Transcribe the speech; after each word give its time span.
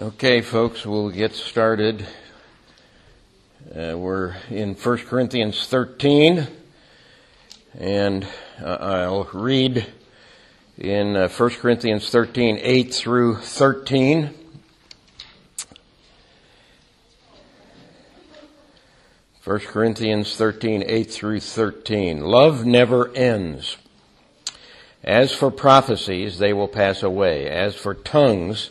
Okay, 0.00 0.40
folks, 0.40 0.86
we'll 0.86 1.10
get 1.10 1.34
started. 1.34 2.06
Uh, 3.68 3.98
we're 3.98 4.34
in 4.48 4.74
1 4.74 4.98
Corinthians 5.00 5.66
13, 5.66 6.46
and 7.78 8.26
uh, 8.62 8.78
I'll 8.80 9.28
read 9.34 9.86
in 10.78 11.16
uh, 11.16 11.28
1 11.28 11.50
Corinthians 11.50 12.08
13, 12.08 12.60
8 12.62 12.94
through 12.94 13.36
13. 13.40 14.30
First 19.40 19.66
Corinthians 19.66 20.34
13, 20.34 20.82
8 20.86 21.10
through 21.10 21.40
13. 21.40 22.22
Love 22.22 22.64
never 22.64 23.14
ends. 23.14 23.76
As 25.04 25.34
for 25.34 25.50
prophecies, 25.50 26.38
they 26.38 26.54
will 26.54 26.68
pass 26.68 27.02
away. 27.02 27.46
As 27.46 27.74
for 27.74 27.92
tongues, 27.92 28.70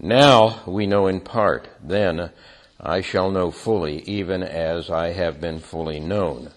Now 0.00 0.60
we 0.64 0.86
know 0.86 1.08
in 1.08 1.20
part, 1.20 1.68
then 1.82 2.30
I 2.80 3.00
shall 3.00 3.30
know 3.30 3.50
fully, 3.50 4.02
even 4.02 4.42
as 4.44 4.90
I 4.90 5.12
have 5.12 5.40
been 5.40 5.58
fully 5.58 5.98
known. 5.98 6.52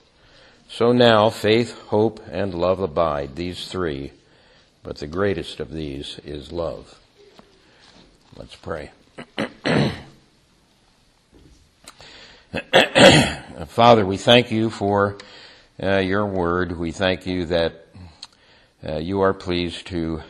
So 0.70 0.92
now 0.92 1.30
faith, 1.32 1.78
hope, 1.88 2.24
and 2.30 2.54
love 2.54 2.80
abide, 2.80 3.36
these 3.36 3.68
three, 3.68 4.12
but 4.84 4.98
the 4.98 5.08
greatest 5.08 5.60
of 5.60 5.72
these 5.72 6.20
is 6.24 6.52
love. 6.52 7.00
Let's 8.38 8.56
pray. 8.56 8.92
Father, 13.68 14.06
we 14.06 14.18
thank 14.18 14.52
you 14.52 14.70
for 14.70 15.18
uh, 15.82 15.98
your 15.98 16.26
word. 16.26 16.78
We 16.78 16.92
thank 16.92 17.26
you 17.26 17.46
that 17.48 17.88
uh, 18.88 18.98
you 18.98 19.22
are 19.22 19.34
pleased 19.34 19.88
to 19.88 20.22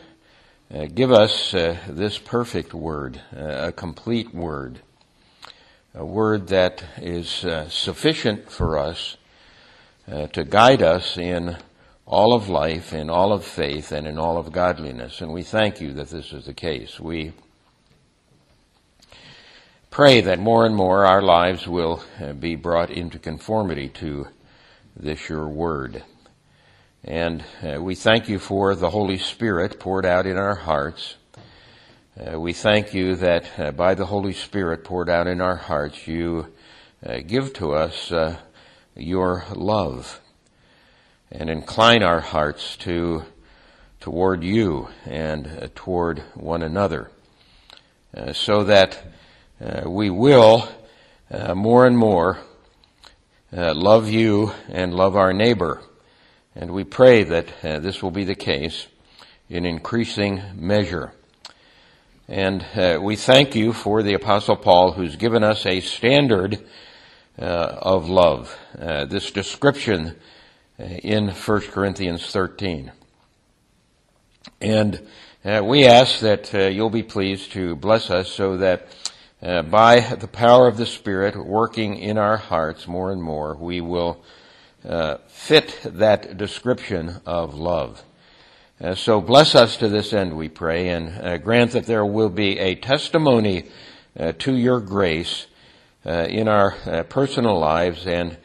uh, 0.74 0.86
give 0.86 1.12
us 1.12 1.54
uh, 1.54 1.78
this 1.90 2.18
perfect 2.18 2.74
word, 2.74 3.20
uh, 3.36 3.68
a 3.68 3.72
complete 3.72 4.34
word, 4.34 4.80
a 5.94 6.06
word 6.06 6.48
that 6.48 6.84
is 6.98 7.44
uh, 7.44 7.68
sufficient 7.68 8.50
for 8.50 8.78
us 8.78 9.18
uh, 10.10 10.28
to 10.28 10.46
guide 10.46 10.82
us 10.82 11.18
in 11.18 11.58
all 12.06 12.34
of 12.34 12.48
life, 12.48 12.94
in 12.94 13.10
all 13.10 13.34
of 13.34 13.44
faith, 13.44 13.92
and 13.92 14.08
in 14.08 14.18
all 14.18 14.38
of 14.38 14.52
godliness. 14.52 15.20
And 15.20 15.34
we 15.34 15.44
thank 15.44 15.82
you 15.82 15.92
that 15.94 16.10
this 16.10 16.32
is 16.32 16.46
the 16.46 16.54
case. 16.54 17.00
We 17.00 17.34
pray 19.90 20.22
that 20.22 20.40
more 20.40 20.66
and 20.66 20.76
more 20.76 21.06
our 21.06 21.22
lives 21.22 21.68
will 21.68 22.02
uh, 22.22 22.32
be 22.32 22.56
brought 22.56 22.90
into 22.90 23.20
conformity 23.20 23.90
to 23.90 24.28
this 24.96 25.28
your 25.28 25.50
word. 25.50 26.04
And 27.04 27.44
uh, 27.64 27.82
we 27.82 27.96
thank 27.96 28.30
you 28.30 28.38
for 28.38 28.76
the 28.76 28.92
Holy 28.92 29.18
Spirit 29.18 29.80
poured 29.80 30.06
out 30.06 30.28
in 30.28 30.38
our 30.38 30.54
hearts. 30.54 31.16
Uh, 32.16 32.40
we 32.40 32.54
thank 32.54 32.94
you 32.94 33.16
that 33.16 33.60
uh, 33.60 33.72
by 33.72 33.96
the 33.96 34.06
Holy 34.06 34.34
Spirit 34.34 34.84
poured 34.84 35.10
out 35.10 35.26
in 35.26 35.42
our 35.42 35.56
hearts, 35.56 36.08
you 36.08 36.54
uh, 37.04 37.18
give 37.26 37.54
to 37.54 37.74
us 37.74 38.12
uh, 38.12 38.38
your 38.96 39.46
love 39.56 40.22
and 41.32 41.50
incline 41.50 42.04
our 42.04 42.20
hearts 42.20 42.78
to 42.78 43.24
toward 44.00 44.44
you 44.44 44.88
and 45.04 45.48
uh, 45.48 45.68
toward 45.74 46.20
one 46.36 46.62
another, 46.62 47.10
so 48.34 48.64
that 48.64 49.04
we 49.88 50.12
will 50.12 50.70
more 51.56 51.88
and 51.88 51.98
more 51.98 52.38
love 53.52 54.08
you 54.08 54.52
and 54.70 54.94
love 54.94 55.16
our 55.16 55.34
neighbor 55.34 55.82
and 56.56 56.72
we 56.72 56.84
pray 56.84 57.24
that 57.24 57.48
uh, 57.64 57.80
this 57.80 58.04
will 58.04 58.12
be 58.12 58.26
the 58.26 58.36
case 58.36 58.88
in 59.50 59.66
increasing 59.66 60.42
measure. 60.56 61.14
And 62.28 62.66
uh, 62.76 63.00
we 63.02 63.16
thank 63.16 63.56
you 63.56 63.72
for 63.72 64.04
the 64.04 64.16
Apostle 64.16 64.58
Paul 64.58 64.92
who's 64.92 65.16
given 65.16 65.44
us 65.44 65.66
a 65.66 65.80
standard 65.80 66.62
uh, 67.40 67.44
of 67.44 68.10
love, 68.10 68.58
uh, 68.78 69.06
this 69.06 69.32
description 69.32 70.18
uh, 70.78 70.84
in 70.84 71.30
1 71.30 71.62
Corinthians 71.62 72.30
13. 72.32 72.92
And 74.60 75.08
uh, 75.46 75.62
we 75.64 75.86
ask 75.86 76.20
that 76.20 76.54
you'll 76.74 76.90
be 76.90 77.04
pleased 77.04 77.54
to 77.54 77.76
bless 77.76 78.10
us 78.10 78.30
so 78.30 78.58
that 78.58 78.88
by 79.42 80.02
the 80.02 80.28
power 80.28 80.68
of 80.68 80.78
the 80.78 80.86
Spirit 80.86 81.36
working 81.36 81.98
in 81.98 82.18
our 82.18 82.38
hearts 82.38 82.88
more 82.88 83.12
and 83.12 83.24
more, 83.24 83.56
we 83.56 83.80
will 83.80 84.22
uh, 84.88 85.18
fit 85.28 85.80
that 85.84 86.38
description 86.38 87.22
of 87.26 87.54
love. 87.54 88.04
Uh, 88.80 88.96
so 88.96 89.22
bless 89.22 89.54
us 89.54 89.78
to 89.78 89.88
this 89.88 90.12
end, 90.12 90.36
we 90.36 90.50
pray, 90.50 90.90
and 90.90 91.10
uh, 91.22 91.38
grant 91.38 91.72
that 91.72 91.86
there 91.86 92.06
will 92.06 92.30
be 92.30 92.58
a 92.58 92.74
testimony 92.74 93.66
uh, 94.20 94.32
to 94.40 94.56
your 94.56 94.80
grace 94.80 95.46
uh, 96.04 96.26
in 96.30 96.48
our 96.48 96.72
personal 97.04 97.60
lives 97.60 98.08
and 98.08 98.38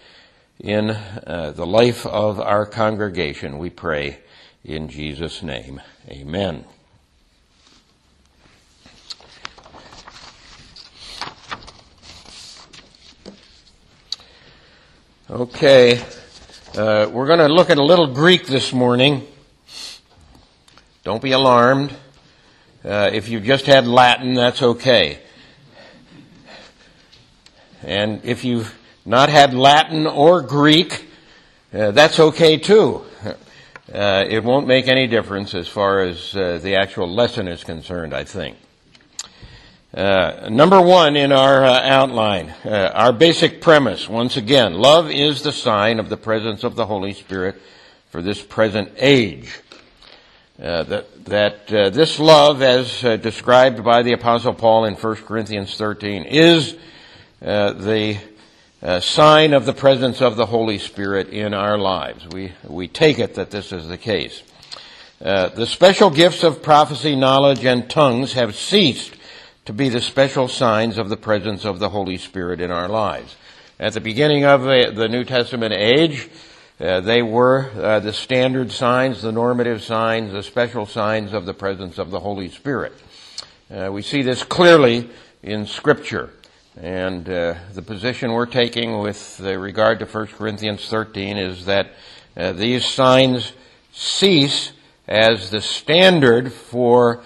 in 0.60 0.86
the 0.86 1.66
life 1.66 2.04
of 2.06 2.41
our 2.41 2.66
congregation, 2.66 3.58
we 3.58 3.70
pray 3.70 4.18
in 4.64 4.88
Jesus' 4.88 5.42
name. 5.42 5.80
Amen. 6.10 6.64
Okay. 15.28 16.04
Uh, 16.75 17.09
we're 17.10 17.27
going 17.27 17.38
to 17.38 17.49
look 17.49 17.71
at 17.71 17.78
a 17.78 17.82
little 17.82 18.09
Greek 18.09 18.47
this 18.47 18.72
morning. 18.72 19.27
Don't 21.04 21.22
be 21.22 21.32
alarmed. 21.32 21.94
Uh, 22.84 23.09
if 23.12 23.28
you've 23.28 23.44
just 23.44 23.65
had 23.66 23.87
Latin, 23.87 24.34
that's 24.34 24.60
okay. 24.60 25.21
And 27.82 28.22
if 28.25 28.44
you've 28.44 28.77
not 29.06 29.31
had 29.31 29.54
Latin 29.54 30.06
or 30.06 30.43
Greek, 30.43 31.06
uh, 31.72 31.93
that's 31.93 32.21
okay 32.21 32.59
too. 32.59 33.03
Uh, 33.94 34.25
it 34.28 34.43
won't 34.43 34.66
make 34.66 34.88
any 34.88 35.06
difference 35.06 35.54
as 35.54 35.69
far 35.69 36.00
as 36.00 36.34
uh, 36.34 36.59
the 36.60 36.75
actual 36.75 37.09
lesson 37.09 37.47
is 37.47 37.62
concerned, 37.62 38.12
I 38.12 38.25
think. 38.25 38.56
Uh, 39.94 40.48
number 40.50 40.80
one 40.80 41.16
in 41.16 41.30
our 41.30 41.64
uh, 41.64 41.80
outline, 41.84 42.52
uh, 42.64 42.91
our 42.92 43.12
basic 43.12 43.60
premise, 43.60 44.08
once 44.08 44.36
again, 44.36 44.74
love 44.74 45.08
is 45.08 45.42
the 45.42 45.52
sign 45.52 46.00
of 46.00 46.08
the 46.08 46.16
presence 46.16 46.64
of 46.64 46.74
the 46.74 46.86
Holy 46.86 47.12
Spirit 47.12 47.54
for 48.10 48.20
this 48.20 48.42
present 48.42 48.91
age. 48.97 49.60
Uh, 50.60 50.82
that 50.82 51.24
that 51.26 51.72
uh, 51.72 51.91
this 51.91 52.19
love, 52.19 52.62
as 52.62 53.04
uh, 53.04 53.16
described 53.16 53.84
by 53.84 54.02
the 54.02 54.12
Apostle 54.12 54.54
Paul 54.54 54.86
in 54.86 54.94
1 54.94 55.16
Corinthians 55.16 55.76
13, 55.76 56.24
is 56.24 56.76
the 57.41 58.18
sign 59.00 59.53
of 59.53 59.66
the 59.66 59.72
presence 59.72 60.20
of 60.20 60.36
the 60.36 60.47
Holy 60.47 60.78
Spirit 60.78 61.28
in 61.28 61.54
our 61.54 61.78
lives. 61.78 62.26
We 62.26 62.53
we 62.66 62.88
take 62.88 63.18
it 63.20 63.34
that 63.34 63.50
this 63.50 63.70
is 63.70 63.86
the 63.86 63.98
case. 63.98 64.42
the 65.20 65.66
special 65.66 66.10
gifts 66.10 66.42
of 66.42 66.62
prophecy, 66.62 67.14
knowledge, 67.14 67.64
and 67.64 67.88
tongues 67.88 68.32
have 68.32 68.56
ceased 68.56 69.16
to 69.66 69.72
be 69.72 69.89
the 69.89 70.01
special 70.01 70.47
signs 70.47 70.97
of 70.97 71.09
the 71.09 71.16
presence 71.16 71.65
of 71.65 71.80
the 71.80 71.89
Holy 71.89 72.16
Spirit 72.16 72.60
in 72.60 72.71
our 72.71 72.89
lives. 72.89 73.36
At 73.80 73.95
the 73.95 74.01
beginning 74.01 74.45
of 74.45 74.63
the, 74.63 75.09
New 75.09 75.24
Testament 75.24 75.74
age, 75.74 76.28
uh, 76.80 77.01
they 77.01 77.21
were 77.21 77.71
uh, 77.74 77.98
the 77.98 78.13
standard 78.13 78.71
signs, 78.71 79.22
the 79.22 79.33
normative 79.33 79.83
signs, 79.83 80.33
the 80.33 80.45
special 80.45 80.86
signs 80.86 81.33
of 81.33 81.47
the 81.47 81.53
presence 81.53 81.98
of 81.98 82.10
the 82.10 82.21
Holy 82.21 82.48
Spirit. 82.48 82.92
Uh, 83.68 83.91
we 83.92 84.03
see 84.03 84.22
this 84.22 84.45
clearly 84.45 85.10
in 85.42 85.66
Scripture. 85.66 86.30
And 86.77 87.28
uh, 87.28 87.54
the 87.74 87.83
position 87.83 88.33
we're 88.33 88.47
taking 88.47 89.01
with 89.01 89.41
regard 89.41 89.98
to 89.98 90.07
1 90.07 90.27
Corinthians 90.28 90.89
13 90.89 91.36
is 91.39 91.65
that 91.65 91.91
uh, 92.36 92.53
these 92.53 92.84
signs 92.84 93.53
cease 93.92 94.72
as 95.09 95.51
the 95.51 95.60
standard 95.60 96.53
for 96.53 97.24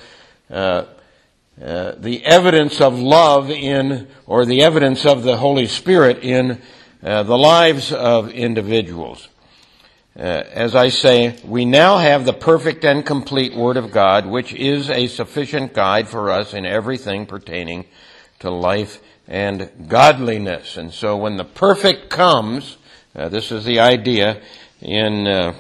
uh, 1.63 1.95
the 1.99 2.25
evidence 2.25 2.81
of 2.81 2.99
love 2.99 3.51
in, 3.51 4.09
or 4.27 4.47
the 4.47 4.63
evidence 4.63 5.05
of 5.05 5.23
the 5.23 5.37
Holy 5.37 5.67
Spirit 5.67 6.19
in 6.23 6.61
uh, 7.03 7.23
the 7.23 7.37
lives 7.37 7.93
of 7.93 8.31
individuals. 8.31 9.29
Uh, 10.17 10.23
as 10.23 10.75
I 10.75 10.89
say, 10.89 11.39
we 11.45 11.65
now 11.65 11.99
have 11.99 12.25
the 12.25 12.33
perfect 12.33 12.85
and 12.85 13.05
complete 13.05 13.55
Word 13.55 13.77
of 13.77 13.93
God, 13.93 14.27
which 14.27 14.55
is 14.55 14.89
a 14.89 15.07
sufficient 15.07 15.75
guide 15.75 16.09
for 16.09 16.31
us 16.31 16.55
in 16.55 16.65
everything 16.65 17.27
pertaining 17.27 17.85
to 18.39 18.51
life 18.51 19.01
and 19.29 19.71
godliness. 19.87 20.77
And 20.77 20.93
so 20.93 21.17
when 21.17 21.37
the 21.37 21.45
perfect 21.45 22.09
comes, 22.11 22.79
uh, 23.15 23.29
this 23.29 23.53
is 23.53 23.65
the 23.65 23.81
idea 23.81 24.41
in 24.81 25.27
uh, 25.27 25.55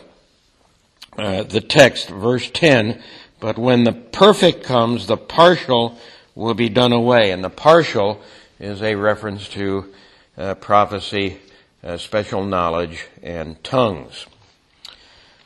the 1.17 1.61
text, 1.61 2.09
verse 2.09 2.51
10, 2.51 3.03
but 3.41 3.59
when 3.59 3.85
the 3.85 3.93
perfect 3.93 4.63
comes, 4.63 5.07
the 5.07 5.17
partial 5.17 5.99
will 6.35 6.55
be 6.55 6.69
done 6.69 6.93
away. 6.93 7.31
And 7.31 7.43
the 7.43 7.51
partial 7.51 8.21
is 8.59 8.83
a 8.83 8.95
reference 8.95 9.49
to 9.51 9.93
uh, 10.37 10.55
prophecy, 10.55 11.39
uh, 11.83 11.97
special 11.97 12.45
knowledge, 12.45 13.07
and 13.23 13.63
tongues. 13.65 14.27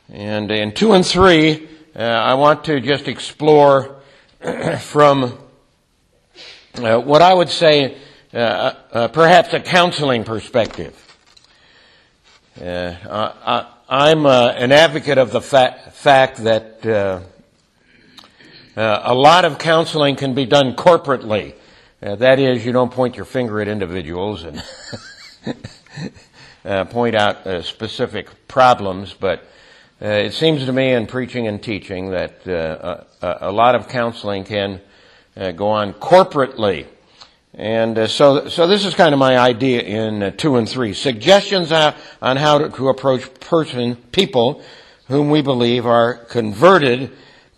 And 0.09 0.51
in 0.51 0.73
2 0.73 0.93
and 0.93 1.05
3, 1.05 1.67
uh, 1.95 1.99
I 1.99 2.33
want 2.35 2.65
to 2.65 2.79
just 2.81 3.07
explore 3.07 4.01
from 4.79 5.37
uh, 6.75 6.99
what 6.99 7.21
I 7.21 7.33
would 7.33 7.49
say 7.49 7.97
uh, 8.33 8.73
uh, 8.91 9.07
perhaps 9.07 9.53
a 9.53 9.61
counseling 9.61 10.25
perspective. 10.25 11.01
I, 12.61 13.67
am 13.89 14.25
an 14.25 14.71
advocate 14.71 15.17
of 15.17 15.31
the 15.31 15.41
fa- 15.41 15.77
fact 15.93 16.43
that 16.43 16.81
a 18.75 19.13
lot 19.13 19.45
of 19.45 19.57
counseling 19.57 20.15
can 20.15 20.33
be 20.33 20.45
done 20.45 20.75
corporately. 20.75 21.53
that 22.01 22.39
is, 22.39 22.65
you 22.65 22.71
don't 22.71 22.91
point 22.91 23.15
your 23.15 23.25
finger 23.25 23.61
at 23.61 23.67
individuals 23.67 24.43
and 24.43 24.61
point 26.89 27.15
out 27.15 27.63
specific 27.63 28.47
problems, 28.47 29.13
but 29.13 29.43
uh, 30.01 30.07
it 30.07 30.33
seems 30.33 30.65
to 30.65 30.73
me 30.73 30.91
in 30.91 31.07
preaching 31.07 31.47
and 31.47 31.63
teaching 31.63 32.09
that 32.09 32.45
uh, 32.45 33.01
a, 33.21 33.49
a, 33.49 33.51
lot 33.51 33.75
of 33.75 33.87
counseling 33.87 34.43
can 34.43 34.81
uh, 35.37 35.51
go 35.51 35.69
on 35.69 35.93
corporately. 35.93 36.85
And 37.53 37.97
uh, 37.97 38.07
so, 38.07 38.49
so 38.49 38.67
this 38.67 38.83
is 38.83 38.93
kind 38.93 39.13
of 39.13 39.19
my 39.19 39.37
idea 39.37 39.81
in 39.83 40.21
uh, 40.21 40.31
two 40.31 40.57
and 40.57 40.67
three. 40.67 40.93
Suggestions 40.93 41.71
on 41.71 41.93
how 42.21 42.57
to, 42.57 42.69
to 42.71 42.89
approach 42.89 43.33
person, 43.39 43.95
people 43.95 44.61
whom 45.07 45.29
we 45.29 45.41
believe 45.41 45.85
are 45.85 46.13
converted, 46.13 47.09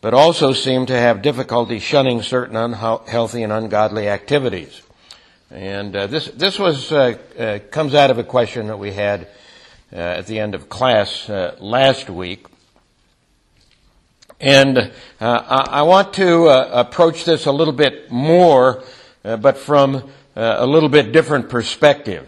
but 0.08 0.14
also 0.14 0.54
seem 0.54 0.86
to 0.86 0.98
have 0.98 1.22
difficulty 1.22 1.80
shunning 1.80 2.22
certain 2.22 2.56
unhealthy 2.56 3.44
and 3.44 3.52
ungodly 3.52 4.08
activities. 4.08 4.82
And 5.52 5.94
uh, 5.94 6.08
this 6.08 6.28
this 6.28 6.58
was 6.58 6.88
comes 7.72 7.94
out 7.94 8.10
of 8.10 8.18
a 8.18 8.24
question 8.24 8.68
that 8.68 8.80
we 8.80 8.94
had 8.94 9.28
uh, 9.92 9.98
at 9.98 10.26
the 10.28 10.40
end 10.40 10.56
of 10.56 10.70
class 10.70 11.30
uh, 11.30 11.58
last 11.60 12.10
week. 12.10 12.48
And 14.40 14.78
uh, 15.20 15.64
I 15.70 15.82
want 15.82 16.14
to 16.14 16.48
approach 16.48 17.26
this 17.26 17.46
a 17.46 17.52
little 17.52 17.74
bit 17.74 18.10
more, 18.10 18.86
but 19.24 19.58
from 19.58 20.10
a 20.38 20.66
little 20.66 20.88
bit 20.88 21.12
different 21.12 21.50
perspective. 21.50 22.26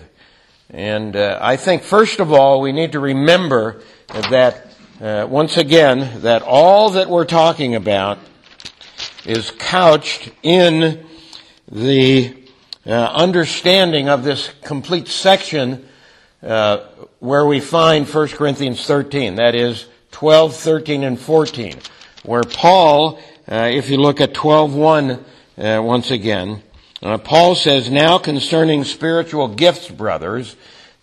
And 0.69 1.15
I 1.15 1.55
think, 1.55 1.83
first 1.83 2.19
of 2.19 2.33
all, 2.33 2.59
we 2.59 2.73
need 2.73 2.91
to 2.91 2.99
remember 2.99 3.81
that, 4.09 4.68
once 4.99 5.55
again, 5.57 6.21
that 6.21 6.41
all 6.41 6.89
that 6.91 7.09
we're 7.09 7.25
talking 7.25 7.75
about 7.75 8.19
is 9.25 9.51
couched 9.51 10.31
in 10.43 11.05
the 11.71 12.35
uh, 12.85 12.91
understanding 12.91 14.09
of 14.09 14.23
this 14.23 14.49
complete 14.63 15.07
section 15.07 15.87
uh, 16.41 16.79
where 17.19 17.45
we 17.45 17.59
find 17.59 18.07
1 18.07 18.27
Corinthians 18.29 18.85
13. 18.85 19.35
That 19.35 19.55
is 19.55 19.85
12, 20.11 20.55
13, 20.55 21.03
and 21.03 21.19
14. 21.19 21.79
Where 22.23 22.43
Paul, 22.43 23.19
uh, 23.47 23.69
if 23.71 23.89
you 23.89 23.97
look 23.97 24.19
at 24.19 24.33
12.1 24.33 25.23
uh, 25.57 25.81
once 25.81 26.11
again, 26.11 26.63
uh, 27.01 27.17
Paul 27.17 27.55
says, 27.55 27.89
Now 27.89 28.17
concerning 28.17 28.83
spiritual 28.83 29.47
gifts, 29.49 29.89
brothers, 29.89 30.55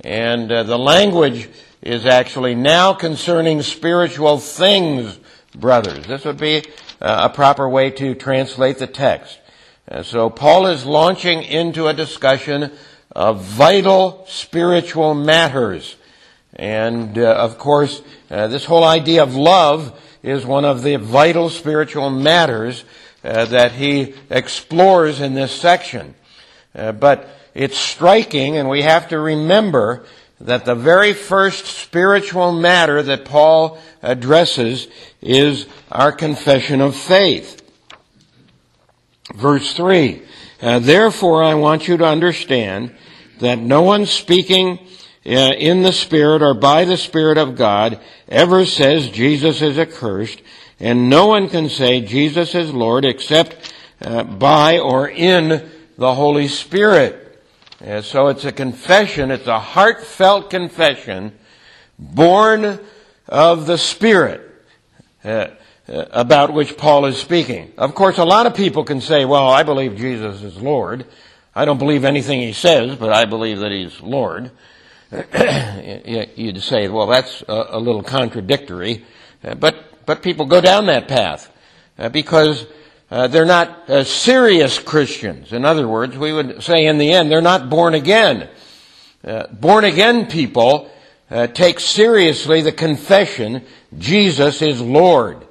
and 0.03 0.53
uh, 0.53 0.63
the 0.65 0.79
language 0.79 1.49
is 1.87 2.05
actually 2.05 2.55
now 2.55 2.93
concerning 2.93 3.63
spiritual 3.63 4.39
things, 4.39 5.19
brothers. 5.55 6.07
This 6.07 6.25
would 6.25 6.39
be 6.39 6.65
uh, 7.01 7.29
a 7.31 7.35
proper 7.35 7.69
way 7.69 7.91
to 7.93 8.15
translate 8.15 8.79
the 8.79 8.89
text. 8.89 9.39
so 10.03 10.29
Paul 10.29 10.67
is 10.67 10.85
launching 10.85 11.43
into 11.43 11.87
a 11.87 11.95
discussion 11.95 12.73
of 13.13 13.43
vital 13.43 14.25
spiritual 14.29 15.15
matters. 15.15 15.97
And 16.55 17.17
uh, 17.17 17.35
of 17.35 17.57
course, 17.57 18.03
uh, 18.31 18.49
this 18.49 18.65
whole 18.65 18.85
idea 18.85 19.23
of 19.23 19.37
love 19.37 19.99
is 20.23 20.45
one 20.45 20.65
of 20.65 20.83
the 20.83 20.97
vital 20.97 21.49
spiritual 21.51 22.11
matters 22.11 22.85
uh, 23.23 23.45
that 23.47 23.73
he 23.73 24.15
explores 24.29 25.21
in 25.21 25.35
this 25.35 25.53
section. 25.53 26.15
Uh, 26.75 26.93
but 26.93 27.29
it's 27.55 27.79
striking, 27.79 28.57
and 28.57 28.69
we 28.69 28.83
have 28.83 29.09
to 29.09 29.19
remember 29.19 30.05
that 30.41 30.65
the 30.65 30.75
very 30.75 31.13
first 31.13 31.67
spiritual 31.67 32.53
matter 32.53 33.03
that 33.03 33.25
Paul 33.25 33.79
addresses 34.03 34.89
is 35.23 35.67
our 35.91 36.13
confession 36.13 36.81
of 36.81 36.95
faith. 36.95 37.63
Verse 39.35 39.73
3. 39.75 40.23
Uh, 40.61 40.79
Therefore, 40.79 41.43
I 41.43 41.55
want 41.55 41.89
you 41.89 41.97
to 41.97 42.05
understand 42.05 42.95
that 43.41 43.59
no 43.59 43.83
one 43.83 44.07
speaking 44.07 44.79
uh, 45.27 45.31
in 45.31 45.83
the 45.83 45.93
Spirit 45.93 46.43
or 46.43 46.55
by 46.55 46.85
the 46.85 46.97
Spirit 46.97 47.39
of 47.39 47.57
God 47.57 48.01
ever 48.29 48.65
says 48.65 49.11
Jesus 49.11 49.61
is 49.63 49.79
accursed, 49.79 50.41
and 50.79 51.11
no 51.11 51.27
one 51.27 51.49
can 51.49 51.69
say 51.69 52.01
Jesus 52.01 52.55
is 52.55 52.73
Lord 52.73 53.05
except 53.05 53.73
uh, 54.01 54.23
by 54.23 54.79
or 54.79 55.09
in 55.09 55.69
the 55.99 56.15
Holy 56.15 56.49
Spirit. 56.49 57.26
And 57.81 58.05
so 58.05 58.29
it's 58.29 58.45
a 58.45 58.53
confession, 58.53 59.31
it's 59.31 59.47
a 59.47 59.61
heartfelt 59.61 60.51
confession 60.51 61.33
born 61.99 62.81
of 63.29 63.67
the 63.67 63.79
Spirit. 63.79 64.43
Uh, 65.25 65.49
uh, 65.89 66.05
about 66.11 66.53
which 66.53 66.77
Paul 66.77 67.07
is 67.07 67.17
speaking. 67.17 67.73
Of 67.79 67.95
course, 67.95 68.19
a 68.19 68.25
lot 68.25 68.47
of 68.47 68.57
people 68.57 68.83
can 68.83 69.01
say, 69.01 69.25
well, 69.25 69.49
I 69.49 69.63
believe 69.63 69.97
Jesus 69.97 70.43
is 70.43 70.61
Lord. 70.61 71.07
I 71.55 71.65
don't 71.65 71.79
believe 71.79 72.05
anything 72.05 72.41
he 72.41 72.53
says, 72.53 72.97
but 72.97 73.13
I 73.13 73.25
believe 73.25 73.61
that 73.61 73.71
he's 73.71 74.01
Lord. 74.01 74.51
You'd 76.35 76.61
say, 76.61 76.89
well, 76.89 77.07
that's 77.07 77.45
a, 77.47 77.79
little 77.79 78.03
contradictory. 78.03 79.05
Uh, 79.45 79.55
but, 79.55 80.05
but 80.07 80.23
people 80.23 80.47
go 80.47 80.61
down 80.61 80.87
that 80.87 81.07
path 81.07 81.53
uh, 82.01 82.09
because 82.09 82.67
uh, 83.11 83.27
they're 83.29 83.45
not 83.45 83.89
uh, 83.89 84.05
serious 84.05 84.79
Christians. 84.79 85.53
In 85.53 85.65
other 85.65 85.87
words, 85.87 86.17
we 86.17 86.33
would 86.33 86.63
say 86.63 86.87
in 86.87 86.99
the 86.99 87.13
end, 87.13 87.31
they're 87.31 87.41
not 87.41 87.71
born 87.71 87.95
again. 87.95 88.49
Uh, 89.25 89.47
born 89.49 89.85
again 89.85 90.27
people 90.27 90.91
uh, 91.31 91.47
take 91.47 91.81
seriously 91.81 92.63
the 92.63 92.73
confession, 92.73 93.65
Jesus 93.99 94.63
is 94.63 94.81
Lord. 94.81 95.47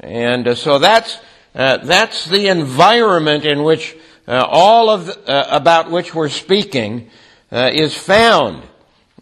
And 0.00 0.56
so 0.56 0.78
that's, 0.78 1.18
that's 1.52 2.26
the 2.26 2.48
environment 2.48 3.44
in 3.44 3.64
which 3.64 3.96
uh, 4.28 4.46
all 4.46 4.90
of 4.90 5.08
uh, 5.26 5.46
about 5.48 5.90
which 5.90 6.14
we're 6.14 6.28
speaking 6.28 7.08
uh, 7.50 7.70
is 7.72 7.96
found 7.96 8.62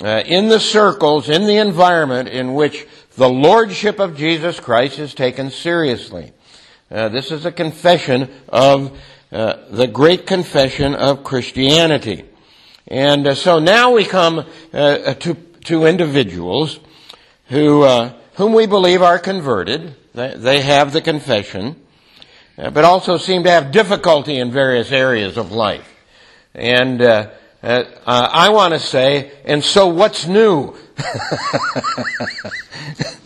uh, 0.03 0.25
in 0.27 0.49
the 0.49 0.59
circles, 0.59 1.29
in 1.29 1.47
the 1.47 1.59
environment 1.59 2.29
in 2.29 2.55
which 2.55 2.85
the 3.15 3.29
lordship 3.29 4.01
of 4.01 4.17
Jesus 4.17 4.59
Christ 4.59 4.99
is 4.99 5.15
taken 5.15 5.53
seriously. 5.53 6.33
Uh, 6.91 7.09
this 7.09 7.31
is 7.31 7.45
a 7.45 7.53
confession 7.53 8.31
of 8.49 8.97
uh, 9.33 9.57
the 9.71 9.87
great 9.87 10.27
confession 10.27 10.95
of 10.95 11.25
Christianity. 11.25 12.25
And 12.87 13.37
so 13.37 13.59
now 13.59 13.93
we 13.93 14.05
come 14.05 14.45
to, 14.73 15.37
to 15.65 15.87
individuals 15.87 16.79
who, 17.49 17.85
whom 18.35 18.53
we 18.53 18.67
believe 18.67 19.03
are 19.03 19.19
converted. 19.19 19.97
They, 20.15 20.35
they 20.37 20.61
have 20.61 20.93
the 20.93 21.01
confession. 21.01 21.77
Uh, 22.59 22.71
but 22.71 22.85
also 22.85 23.19
seem 23.19 23.45
to 23.45 23.51
have 23.51 23.71
difficulty 23.71 24.39
in 24.39 24.51
various 24.51 24.91
areas 24.91 25.37
of 25.37 25.53
life. 25.53 25.87
And 26.55 27.03
uh, 27.03 27.29
uh, 27.63 27.85
I 28.07 28.49
want 28.49 28.73
to 28.73 28.81
say, 28.81 29.31
and 29.45 29.63
so 29.63 29.89
what's 29.89 30.27
new? 30.27 30.75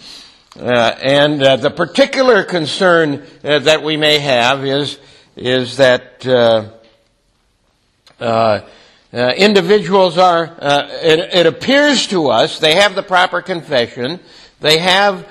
Uh, 0.58 0.96
and 1.00 1.42
uh, 1.42 1.56
the 1.56 1.70
particular 1.70 2.42
concern 2.42 3.24
uh, 3.44 3.58
that 3.60 3.82
we 3.82 3.96
may 3.96 4.18
have 4.18 4.64
is 4.64 4.98
is 5.36 5.76
that 5.76 6.26
individuals 9.12 10.18
are. 10.18 10.56
It, 11.02 11.20
it, 11.34 11.46
appears 11.46 12.06
to 12.08 12.28
us 12.28 12.58
they 12.58 12.74
have 12.74 12.94
the 12.94 13.02
proper 13.02 13.40
confession. 13.42 14.20
They 14.60 14.78
have 14.78 15.26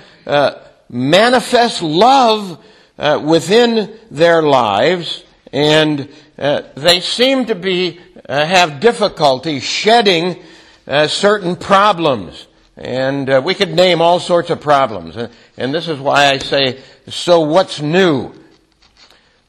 manifest 0.90 1.82
love 1.82 2.64
uh, 2.98 3.22
within 3.24 3.98
their 4.12 4.42
lives, 4.42 5.24
and 5.54 6.10
uh, 6.38 6.64
they 6.76 7.00
seem 7.00 7.46
to 7.46 7.56
be 7.56 8.00
uh, 8.28 8.46
have 8.46 8.80
difficulty 8.80 9.60
shedding 9.60 10.42
uh, 10.88 11.08
certain 11.08 11.56
problems. 11.56 12.48
And 12.80 13.30
uh, 13.30 13.42
we 13.44 13.56
could 13.56 13.76
name 13.76 14.02
all 14.02 14.22
sorts 14.22 14.50
of 14.50 14.62
problems. 14.62 15.18
And 15.58 15.76
this 15.76 15.90
is 15.90 16.00
why 16.00 16.28
I 16.28 16.38
say, 16.38 16.80
so 17.10 17.42
what's 17.42 17.82
new? 17.82 18.34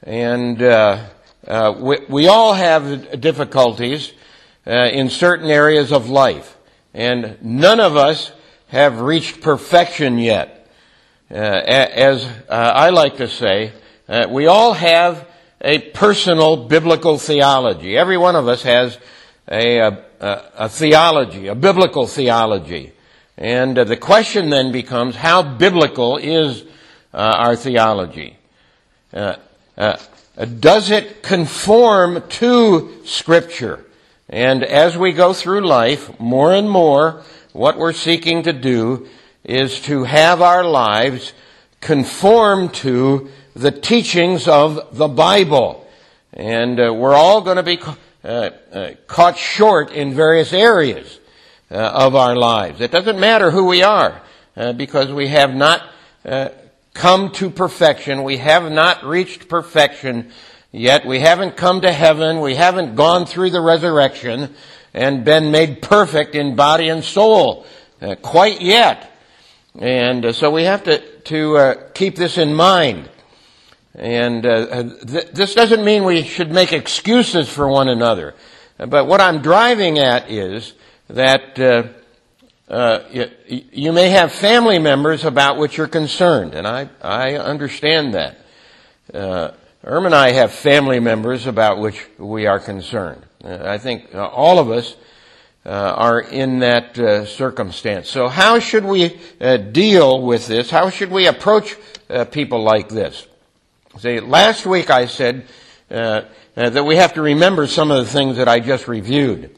And 0.02 0.60
uh, 0.60 1.06
we, 1.78 1.99
we, 2.08 2.26
all 2.26 2.54
have 2.54 3.20
difficulties 3.20 4.12
uh, 4.66 4.88
in 4.92 5.10
certain 5.10 5.49
areas 5.49 5.92
of 5.92 6.10
life, 6.10 6.56
and 6.92 7.38
none 7.40 7.78
of 7.78 7.96
us 7.96 8.32
have 8.68 9.00
reached 9.00 9.40
perfection 9.40 10.18
yet. 10.18 10.68
Uh, 11.30 11.34
as 11.37 12.25
uh, 12.25 12.32
I 12.49 12.90
like 12.90 13.18
to 13.18 13.28
say, 13.28 13.72
uh, 14.08 14.26
we 14.28 14.49
all 14.49 14.72
have 14.72 15.28
a 15.60 15.78
personal 15.78 16.66
biblical 16.66 17.16
theology. 17.16 17.96
Every 17.96 18.16
one 18.16 18.34
of 18.34 18.49
us 18.49 18.64
has 18.64 18.99
a, 19.49 19.78
a, 19.78 20.02
a 20.56 20.68
theology, 20.68 21.46
a 21.46 21.54
biblical 21.54 22.08
theology. 22.08 22.92
And 23.40 23.78
uh, 23.78 23.85
the 23.85 23.97
question 23.97 24.50
then 24.50 24.70
becomes, 24.70 25.16
how 25.16 25.42
biblical 25.42 26.18
is 26.18 26.62
uh, 27.14 27.16
our 27.16 27.56
theology? 27.56 28.37
Uh, 29.14 29.37
uh, 29.78 29.97
does 30.61 30.90
it 30.90 31.23
conform 31.23 32.23
to 32.28 33.00
Scripture? 33.06 33.87
And 34.28 34.62
as 34.62 34.97
we 34.97 35.12
go 35.12 35.32
through 35.32 35.66
life, 35.66 36.20
more 36.20 36.52
and 36.52 36.68
more, 36.68 37.23
what 37.54 37.78
we're 37.78 37.94
seeking 37.94 38.42
to 38.42 38.52
do 38.52 39.09
is 39.42 39.80
to 39.82 40.04
have 40.04 40.42
our 40.42 40.62
lives 40.62 41.32
conform 41.80 42.68
to 42.68 43.30
the 43.54 43.73
teachings 43.73 44.47
of 44.49 44.99
the 44.99 45.09
Bible. 45.09 45.88
And 46.35 46.78
uh, 46.78 46.92
we're 46.92 47.14
all 47.14 47.40
going 47.40 47.56
to 47.56 47.62
be 47.62 47.80
uh, 48.23 48.28
uh, 48.28 48.90
caught 49.06 49.38
short 49.38 49.92
in 49.92 50.12
various 50.12 50.52
areas 50.52 51.19
of 51.70 52.14
our 52.14 52.36
lives. 52.36 52.80
It 52.80 52.90
doesn't 52.90 53.18
matter 53.18 53.50
who 53.50 53.64
we 53.66 53.82
are, 53.82 54.20
uh, 54.56 54.72
because 54.72 55.12
we 55.12 55.28
have 55.28 55.54
not 55.54 55.88
uh, 56.24 56.48
come 56.94 57.30
to 57.32 57.50
perfection. 57.50 58.24
We 58.24 58.38
have 58.38 58.70
not 58.70 59.04
reached 59.04 59.48
perfection 59.48 60.32
yet. 60.72 61.06
We 61.06 61.20
haven't 61.20 61.56
come 61.56 61.82
to 61.82 61.92
heaven. 61.92 62.40
We 62.40 62.56
haven't 62.56 62.96
gone 62.96 63.26
through 63.26 63.50
the 63.50 63.60
resurrection 63.60 64.54
and 64.92 65.24
been 65.24 65.50
made 65.50 65.82
perfect 65.82 66.34
in 66.34 66.56
body 66.56 66.88
and 66.88 67.04
soul 67.04 67.64
quite 68.22 68.60
yet. 68.60 69.12
And 69.78 70.34
so 70.34 70.50
we 70.50 70.64
have 70.64 70.84
to, 70.84 71.20
to 71.20 71.90
keep 71.94 72.16
this 72.16 72.38
in 72.38 72.54
mind. 72.54 73.08
And 73.94 74.46
uh, 74.46 74.82
th- 75.06 75.30
this 75.32 75.54
doesn't 75.54 75.84
mean 75.84 76.04
we 76.04 76.22
should 76.22 76.50
make 76.50 76.72
excuses 76.72 77.48
for 77.48 77.68
one 77.68 77.88
another. 77.88 78.34
But 78.78 79.06
what 79.06 79.20
I'm 79.20 79.42
driving 79.42 79.98
at 79.98 80.30
is 80.30 80.72
that 81.10 81.58
uh, 81.58 81.84
uh, 82.72 83.00
you, 83.10 83.30
you, 83.72 83.92
may 83.92 84.10
have 84.10 84.32
family 84.32 84.78
members 84.78 85.24
about 85.24 85.58
which 85.58 85.76
you're 85.76 85.88
concerned, 85.88 86.54
and 86.54 86.66
I, 86.66 86.88
I 87.02 87.36
understand 87.36 88.14
that. 88.14 88.38
Uh, 89.12 89.52
Erm 89.84 90.06
and 90.06 90.14
I 90.14 90.32
have 90.32 90.52
family 90.52 91.00
members 91.00 91.46
about 91.46 91.78
which 91.78 92.06
we 92.18 92.46
are 92.46 92.60
concerned. 92.60 93.24
Uh, 93.42 93.58
I 93.62 93.78
think 93.78 94.14
uh, 94.14 94.26
all 94.26 94.58
of 94.58 94.70
us 94.70 94.94
uh, 95.64 95.70
are 95.70 96.20
in 96.20 96.60
that 96.60 96.96
circumstance. 97.26 98.08
So 98.08 98.28
how 98.28 98.58
should 98.58 98.84
we 98.84 99.18
deal 99.72 100.22
with 100.22 100.46
this? 100.46 100.70
How 100.70 100.90
should 100.90 101.10
we 101.10 101.26
approach 101.26 101.76
people 102.30 102.62
like 102.62 102.88
this? 102.88 103.26
See, 103.98 104.20
last 104.20 104.66
week 104.66 104.90
I 104.90 105.06
said 105.06 105.46
that 105.88 106.84
we 106.84 106.96
have 106.96 107.14
to 107.14 107.22
remember 107.22 107.66
some 107.66 107.90
of 107.90 108.04
the 108.04 108.12
things 108.12 108.36
that 108.36 108.48
I 108.48 108.60
just 108.60 108.86
reviewed. 108.86 109.56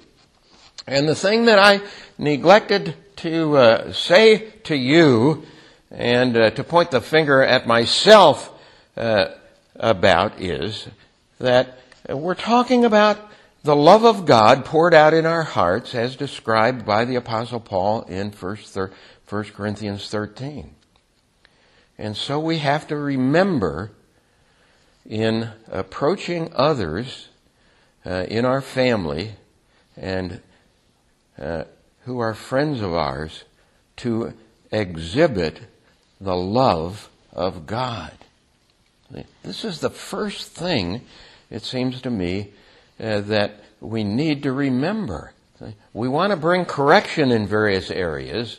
And 0.87 1.09
the 1.09 1.15
thing 1.15 1.45
that 1.45 1.59
I 1.59 1.81
neglected 2.19 2.97
to 3.17 3.57
uh, 3.57 3.93
say 3.93 4.51
to 4.65 4.75
you 4.75 5.45
and 5.91 6.37
uh, 6.37 6.51
to 6.51 6.65
point 6.65 6.91
the 6.91 7.01
finger 7.01 7.43
at 7.43 7.67
myself 7.67 8.53
uh, 8.97 9.27
about 9.77 10.41
is 10.41 10.89
that 11.39 11.79
we're 12.09 12.35
talking 12.35 12.85
about 12.85 13.31
the 13.63 13.77
love 13.77 14.05
of 14.05 14.27
God 14.27 14.65
poured 14.65 14.93
out 14.93 15.15
in 15.15 15.25
our 15.25 15.45
hearts 15.45 15.95
as 15.95 16.17
described 16.17 16.85
by 16.85 17.05
the 17.05 17.15
apostle 17.15 17.61
Paul 17.61 18.03
in 18.03 18.33
1 18.33 18.57
Corinthians 19.29 20.09
13. 20.09 20.75
And 21.97 22.17
so 22.17 22.41
we 22.41 22.59
have 22.59 22.89
to 22.89 22.97
remember 22.97 23.93
in 25.09 25.51
approaching 25.71 26.51
others 26.57 27.29
uh, 28.05 28.27
in 28.29 28.45
our 28.45 28.61
family 28.61 29.37
and 29.97 30.41
uh, 31.39 31.65
who 32.05 32.19
are 32.19 32.35
friends 32.35 32.81
of 32.81 32.93
ours 32.93 33.45
to 33.97 34.35
exhibit 34.71 35.61
the 36.21 36.37
love 36.37 37.09
of 37.33 37.67
God. 37.67 38.13
This 39.43 39.65
is 39.65 39.81
the 39.81 39.91
first 39.91 40.51
thing, 40.51 41.03
it 41.51 41.63
seems 41.63 42.01
to 42.03 42.11
me, 42.11 42.51
uh, 43.01 43.21
that 43.23 43.61
we 43.81 44.05
need 44.05 44.43
to 44.45 44.53
remember. 44.53 45.33
We 45.93 46.09
want 46.09 46.31
to 46.31 46.37
bring 46.37 46.65
correction 46.65 47.31
in 47.31 47.47
various 47.47 47.91
areas, 47.91 48.59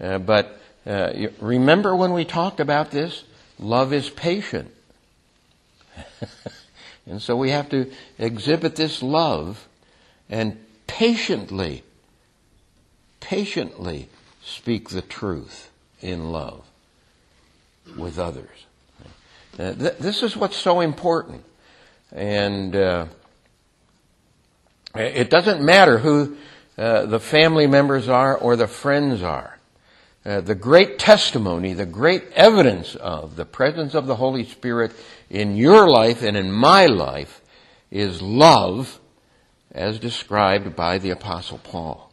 uh, 0.00 0.18
but 0.18 0.60
uh, 0.86 1.28
remember 1.40 1.94
when 1.94 2.12
we 2.12 2.24
talked 2.24 2.60
about 2.60 2.90
this? 2.90 3.24
Love 3.58 3.92
is 3.92 4.10
patient. 4.10 4.72
and 7.06 7.22
so 7.22 7.36
we 7.36 7.50
have 7.50 7.68
to 7.70 7.90
exhibit 8.18 8.76
this 8.76 9.02
love 9.02 9.66
and 10.28 10.58
patiently, 10.86 11.82
patiently 13.20 14.08
speak 14.42 14.90
the 14.90 15.02
truth 15.02 15.70
in 16.00 16.30
love 16.30 16.64
with 17.96 18.18
others. 18.18 18.66
Th- 19.56 19.76
this 19.98 20.22
is 20.22 20.36
what's 20.36 20.56
so 20.56 20.80
important. 20.80 21.44
And 22.12 22.76
uh, 22.76 23.06
it 24.94 25.30
doesn't 25.30 25.62
matter 25.62 25.98
who 25.98 26.36
uh, 26.78 27.06
the 27.06 27.20
family 27.20 27.66
members 27.66 28.08
are 28.08 28.36
or 28.36 28.56
the 28.56 28.66
friends 28.66 29.22
are. 29.22 29.58
Uh, 30.24 30.40
the 30.40 30.54
great 30.54 30.98
testimony, 30.98 31.72
the 31.72 31.86
great 31.86 32.24
evidence 32.32 32.96
of 32.96 33.36
the 33.36 33.44
presence 33.44 33.94
of 33.94 34.06
the 34.06 34.16
Holy 34.16 34.44
Spirit 34.44 34.92
in 35.30 35.56
your 35.56 35.88
life 35.88 36.22
and 36.22 36.36
in 36.36 36.50
my 36.50 36.86
life 36.86 37.40
is 37.90 38.20
love 38.20 38.98
as 39.70 39.98
described 39.98 40.74
by 40.74 40.98
the 40.98 41.10
apostle 41.10 41.58
Paul. 41.58 42.05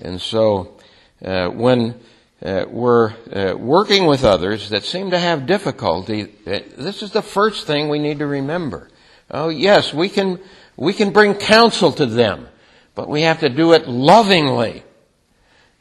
And 0.00 0.20
so, 0.20 0.76
uh, 1.24 1.48
when 1.48 1.98
uh, 2.44 2.66
we're 2.68 3.12
uh, 3.32 3.56
working 3.56 4.06
with 4.06 4.24
others 4.24 4.68
that 4.68 4.84
seem 4.84 5.10
to 5.10 5.18
have 5.18 5.46
difficulty, 5.46 6.24
uh, 6.46 6.60
this 6.76 7.02
is 7.02 7.12
the 7.12 7.22
first 7.22 7.66
thing 7.66 7.88
we 7.88 7.98
need 7.98 8.18
to 8.18 8.26
remember. 8.26 8.90
Oh 9.30 9.48
yes, 9.48 9.94
we 9.94 10.08
can, 10.08 10.38
we 10.76 10.92
can 10.92 11.12
bring 11.12 11.34
counsel 11.34 11.92
to 11.92 12.04
them, 12.04 12.48
but 12.94 13.08
we 13.08 13.22
have 13.22 13.40
to 13.40 13.48
do 13.48 13.72
it 13.72 13.88
lovingly. 13.88 14.82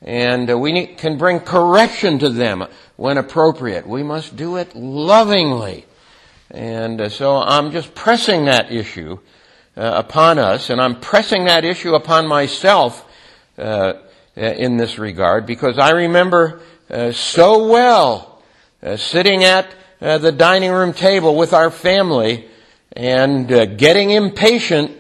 And 0.02 0.50
uh, 0.50 0.58
we 0.58 0.72
need, 0.72 0.98
can 0.98 1.18
bring 1.18 1.42
correction 1.42 2.20
to 2.20 2.30
them 2.30 2.66
when 2.96 3.18
appropriate. 3.18 3.86
We 3.86 4.04
must 4.04 4.38
do 4.38 4.56
it 4.56 4.76
lovingly. 4.76 5.86
And 6.52 7.02
uh, 7.02 7.10
so 7.10 7.36
I'm 7.36 7.72
just 7.72 7.94
pressing 7.96 8.46
that 8.46 8.72
issue 8.72 9.20
upon 9.76 10.40
us, 10.40 10.70
and 10.70 10.80
I'm 10.80 11.02
pressing 11.02 11.46
that 11.46 11.66
issue 11.66 11.96
upon 11.96 12.28
myself 12.28 13.05
uh, 13.58 13.94
in 14.36 14.78
this 14.78 14.98
regard 14.98 15.46
because 15.46 15.78
I 15.78 15.92
remember 15.92 16.62
uh, 16.90 17.12
so 17.12 17.68
well 17.68 18.42
uh, 18.84 18.98
sitting 18.98 19.44
at 19.44 19.74
the 20.00 20.32
dining 20.32 20.72
room 20.72 20.94
table 20.94 21.36
with 21.36 21.54
our 21.54 21.72
family 21.72 22.48
and 22.92 23.48
getting 23.78 24.12
impatient 24.12 24.92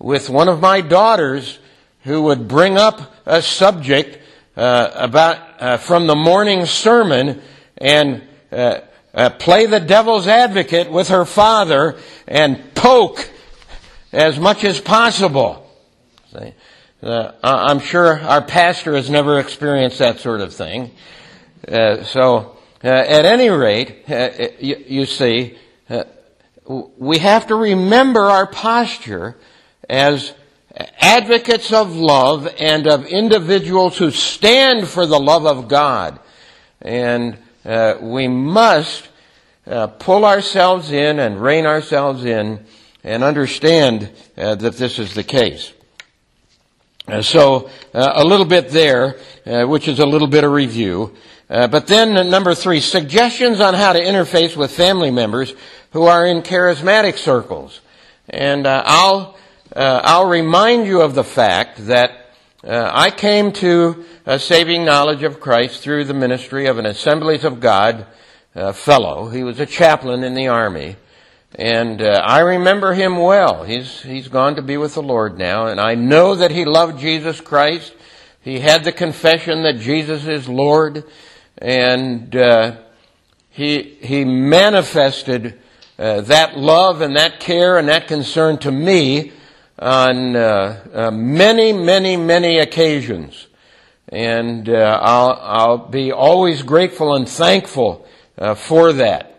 with 0.00 0.28
one 0.30 0.48
of 0.48 0.60
my 0.60 0.80
daughters 0.80 1.58
who 2.04 2.22
would 2.22 2.48
bring 2.48 2.76
up 2.76 3.14
a 3.26 3.42
subject 3.42 4.18
uh, 4.56 4.90
about 4.94 5.62
uh, 5.62 5.76
from 5.76 6.06
the 6.06 6.16
morning 6.16 6.66
sermon 6.66 7.40
and 7.78 8.22
uh, 8.50 8.80
uh, 9.14 9.30
play 9.30 9.66
the 9.66 9.80
devil's 9.80 10.26
advocate 10.26 10.90
with 10.90 11.08
her 11.08 11.24
father 11.24 11.96
and 12.26 12.74
poke 12.74 13.30
as 14.12 14.38
much 14.38 14.64
as 14.64 14.80
possible. 14.80 15.66
See? 16.32 16.54
Uh, 17.02 17.32
I'm 17.42 17.78
sure 17.80 18.20
our 18.20 18.42
pastor 18.42 18.94
has 18.94 19.08
never 19.08 19.38
experienced 19.38 19.98
that 20.00 20.20
sort 20.20 20.42
of 20.42 20.52
thing. 20.52 20.90
Uh, 21.66 22.02
so, 22.04 22.58
at 22.82 23.24
any 23.24 23.48
rate, 23.48 24.04
you, 24.58 24.84
you, 24.86 25.06
see, 25.06 25.58
we 26.66 27.18
have 27.18 27.46
to 27.46 27.54
remember 27.54 28.20
our 28.22 28.46
posture 28.46 29.36
as 29.88 30.34
advocates 31.00 31.72
of 31.72 31.96
love 31.96 32.52
and 32.58 32.86
of 32.86 33.06
individuals 33.06 33.98
who 33.98 34.10
stand 34.10 34.86
for 34.86 35.06
the 35.06 35.18
love 35.18 35.46
of 35.46 35.68
God. 35.68 36.20
And 36.82 37.38
uh, 37.64 37.96
we 38.00 38.28
must 38.28 39.08
uh, 39.66 39.88
pull 39.88 40.24
ourselves 40.24 40.92
in 40.92 41.18
and 41.18 41.40
rein 41.40 41.66
ourselves 41.66 42.24
in 42.24 42.64
and 43.02 43.24
understand 43.24 44.10
uh, 44.36 44.54
that 44.56 44.76
this 44.76 44.98
is 44.98 45.14
the 45.14 45.24
case. 45.24 45.72
Uh, 47.12 47.22
so, 47.22 47.70
uh, 47.92 48.12
a 48.14 48.24
little 48.24 48.46
bit 48.46 48.70
there, 48.70 49.18
uh, 49.46 49.64
which 49.64 49.88
is 49.88 49.98
a 49.98 50.06
little 50.06 50.28
bit 50.28 50.44
of 50.44 50.52
review. 50.52 51.12
but 51.48 51.86
then 51.88 52.30
number 52.30 52.54
three, 52.54 52.80
suggestions 52.80 53.60
on 53.60 53.74
how 53.74 53.92
to 53.92 54.00
interface 54.00 54.56
with 54.56 54.70
family 54.70 55.10
members 55.10 55.52
who 55.92 56.04
are 56.04 56.26
in 56.26 56.42
charismatic 56.42 57.18
circles. 57.18 57.80
And 58.28 58.66
uh, 58.66 58.82
I'll, 58.86 59.36
uh, 59.74 60.00
I'll 60.04 60.28
remind 60.28 60.86
you 60.86 61.00
of 61.00 61.14
the 61.14 61.24
fact 61.24 61.86
that 61.86 62.12
uh, 62.62 62.90
I 62.92 63.10
came 63.10 63.52
to 63.52 64.04
a 64.26 64.38
saving 64.38 64.84
knowledge 64.84 65.22
of 65.22 65.40
Christ 65.40 65.82
through 65.82 66.04
the 66.04 66.14
ministry 66.14 66.66
of 66.66 66.78
an 66.78 66.86
Assemblies 66.86 67.44
of 67.44 67.58
God 67.58 68.06
uh, 68.54 68.72
fellow. 68.72 69.30
He 69.30 69.42
was 69.42 69.58
a 69.58 69.66
chaplain 69.66 70.22
in 70.22 70.34
the 70.34 70.48
army. 70.48 70.96
And 71.56 72.00
uh, 72.00 72.22
I 72.24 72.40
remember 72.40 72.92
him 72.92 73.16
well. 73.16 73.64
He's, 73.64 74.02
he's 74.02 74.28
gone 74.28 74.54
to 74.56 74.62
be 74.62 74.76
with 74.76 74.94
the 74.94 75.02
Lord 75.02 75.36
now. 75.36 75.66
And 75.66 75.80
I 75.80 75.94
know 75.94 76.36
that 76.36 76.52
he 76.52 76.64
loved 76.64 77.00
Jesus 77.00 77.40
Christ. 77.40 77.92
He 78.40 78.60
had 78.60 78.84
the 78.84 78.92
confession 78.92 79.64
that 79.64 79.78
Jesus 79.78 80.26
is 80.26 80.48
Lord. 80.48 81.04
And 81.58 82.34
uh, 82.36 82.78
he, 83.50 83.82
he 84.00 84.24
manifested 84.24 85.58
uh, 85.98 86.20
that 86.22 86.56
love 86.56 87.00
and 87.00 87.16
that 87.16 87.40
care 87.40 87.78
and 87.78 87.88
that 87.88 88.06
concern 88.06 88.58
to 88.58 88.70
me 88.70 89.32
on 89.78 90.36
uh, 90.36 90.84
uh, 90.94 91.10
many, 91.10 91.72
many, 91.72 92.16
many 92.16 92.58
occasions. 92.58 93.48
And 94.08 94.68
uh, 94.68 95.00
I'll, 95.02 95.38
I'll 95.42 95.88
be 95.88 96.12
always 96.12 96.62
grateful 96.62 97.14
and 97.14 97.28
thankful 97.28 98.06
for 98.56 98.92
that. 98.94 99.29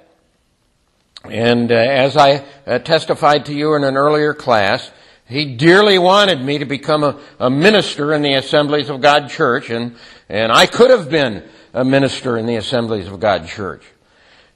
And 1.26 1.72
uh, 1.72 1.76
as 1.76 2.18
I 2.18 2.44
uh, 2.66 2.80
testified 2.80 3.46
to 3.46 3.54
you 3.54 3.76
in 3.76 3.84
an 3.84 3.96
earlier 3.96 4.34
class, 4.34 4.92
he 5.28 5.56
dearly 5.56 5.98
wanted 5.98 6.42
me 6.42 6.58
to 6.58 6.66
become 6.66 7.04
a, 7.04 7.20
a, 7.40 7.50
minister 7.50 8.14
in 8.14 8.22
the 8.22 8.34
Assemblies 8.34 8.90
of 8.90 9.02
God 9.02 9.30
Church, 9.30 9.70
and, 9.70 9.96
and 10.28 10.52
I 10.52 10.66
could 10.66 10.90
have 10.90 11.10
been 11.10 11.48
a 11.74 11.86
minister 11.86 12.38
in 12.38 12.48
the 12.48 12.56
Assemblies 12.56 13.08
of 13.08 13.20
God 13.20 13.48
Church. 13.48 13.84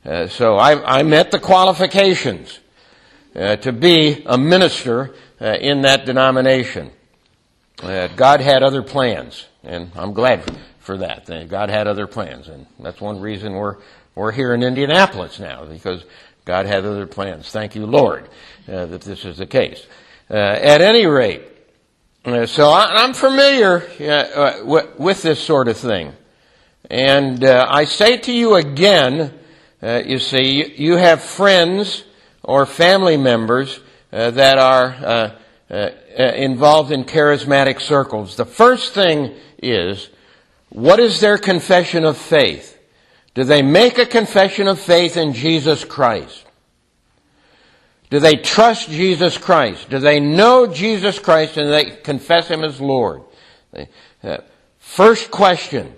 Uh, 0.03 0.27
so 0.27 0.55
I, 0.55 0.99
I, 0.99 1.03
met 1.03 1.31
the 1.31 1.39
qualifications 1.39 2.59
uh, 3.35 3.55
to 3.57 3.71
be 3.71 4.23
a 4.25 4.37
minister 4.37 5.15
uh, 5.39 5.55
in 5.59 5.81
that 5.81 6.05
denomination. 6.05 6.91
God 8.15 8.41
had 8.41 8.63
other 8.63 8.81
plans, 8.81 9.47
and 9.63 9.91
I'm 9.95 10.13
glad 10.13 10.43
for 10.79 10.97
that. 10.97 11.27
God 11.49 11.69
had 11.69 11.87
other 11.87 12.07
plans, 12.07 12.47
and 12.47 12.65
that's 12.79 13.01
one 13.01 13.19
reason 13.19 13.53
we're 13.53 13.77
we're 14.15 14.31
here 14.31 14.53
in 14.53 14.63
Indianapolis 14.63 15.39
now 15.39 15.65
because 15.65 16.03
God 16.45 16.67
had 16.67 16.85
other 16.85 17.07
plans. 17.07 17.51
Thank 17.51 17.75
you, 17.75 17.87
Lord, 17.87 18.29
uh, 18.67 18.85
that 18.85 19.01
this 19.01 19.25
is 19.25 19.37
the 19.37 19.47
case. 19.47 19.85
Uh, 20.29 20.35
at 20.35 20.79
any 20.79 21.07
rate, 21.07 21.41
uh, 22.23 22.45
so 22.45 22.69
I, 22.69 23.03
am 23.03 23.13
familiar 23.13 23.83
uh, 23.99 24.63
with, 24.63 24.99
with, 24.99 25.21
this 25.23 25.39
sort 25.39 25.67
of 25.67 25.77
thing. 25.77 26.13
And 26.89 27.43
uh, 27.43 27.65
I 27.67 27.85
say 27.85 28.17
to 28.17 28.31
you 28.31 28.55
again, 28.55 29.33
uh, 29.81 30.03
you 30.05 30.19
see, 30.19 30.75
you 30.75 30.97
have 30.97 31.21
friends 31.21 32.03
or 32.43 32.67
family 32.67 33.17
members 33.17 33.79
that 34.11 34.57
are 34.57 35.35
involved 35.69 36.91
in 36.91 37.03
charismatic 37.03 37.81
circles. 37.81 38.37
The 38.37 38.45
first 38.45 38.93
thing 38.93 39.33
is, 39.61 40.09
what 40.69 40.99
is 40.99 41.19
their 41.19 41.37
confession 41.37 42.05
of 42.05 42.17
faith? 42.17 42.74
Do 43.35 43.43
they 43.43 43.61
make 43.61 43.97
a 43.97 44.05
confession 44.05 44.67
of 44.67 44.79
faith 44.79 45.17
in 45.17 45.33
Jesus 45.33 45.83
Christ? 45.83 46.45
Do 48.09 48.19
they 48.19 48.37
trust 48.37 48.89
Jesus 48.89 49.37
Christ? 49.37 49.89
Do 49.89 49.99
they 49.99 50.21
know 50.21 50.67
Jesus 50.67 51.19
Christ 51.19 51.57
and 51.57 51.71
they 51.71 51.97
confess 51.97 52.47
Him 52.47 52.63
as 52.63 52.79
Lord? 52.79 53.23
Uh, 54.23 54.37
first 54.79 55.31
question. 55.31 55.93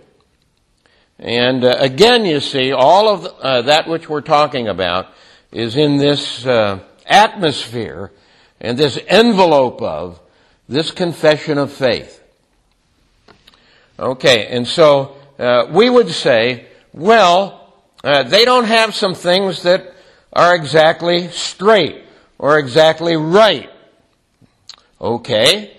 And 1.19 1.63
uh, 1.63 1.75
again, 1.79 2.25
you 2.25 2.39
see, 2.39 2.71
all 2.71 3.07
of 3.07 3.25
uh, 3.25 3.61
that 3.63 3.87
which 3.87 4.09
we're 4.09 4.21
talking 4.21 4.67
about 4.67 5.07
is 5.51 5.75
in 5.75 5.97
this 5.97 6.45
atmosphere 7.05 8.11
and 8.59 8.79
this 8.79 8.97
envelope 9.07 9.81
of 9.81 10.19
this 10.67 10.89
confession 10.89 11.59
of 11.59 11.71
faith. 11.71 12.19
Okay, 13.99 14.47
and 14.47 14.67
so 14.67 15.15
we 15.71 15.89
would 15.89 16.09
say 16.09 16.66
well, 16.97 17.73
uh, 18.03 18.23
they 18.23 18.43
don't 18.43 18.65
have 18.65 18.95
some 18.95 19.13
things 19.13 19.63
that 19.63 19.93
are 20.33 20.55
exactly 20.55 21.29
straight 21.29 22.03
or 22.39 22.57
exactly 22.57 23.15
right. 23.15 23.69
Okay. 24.99 25.77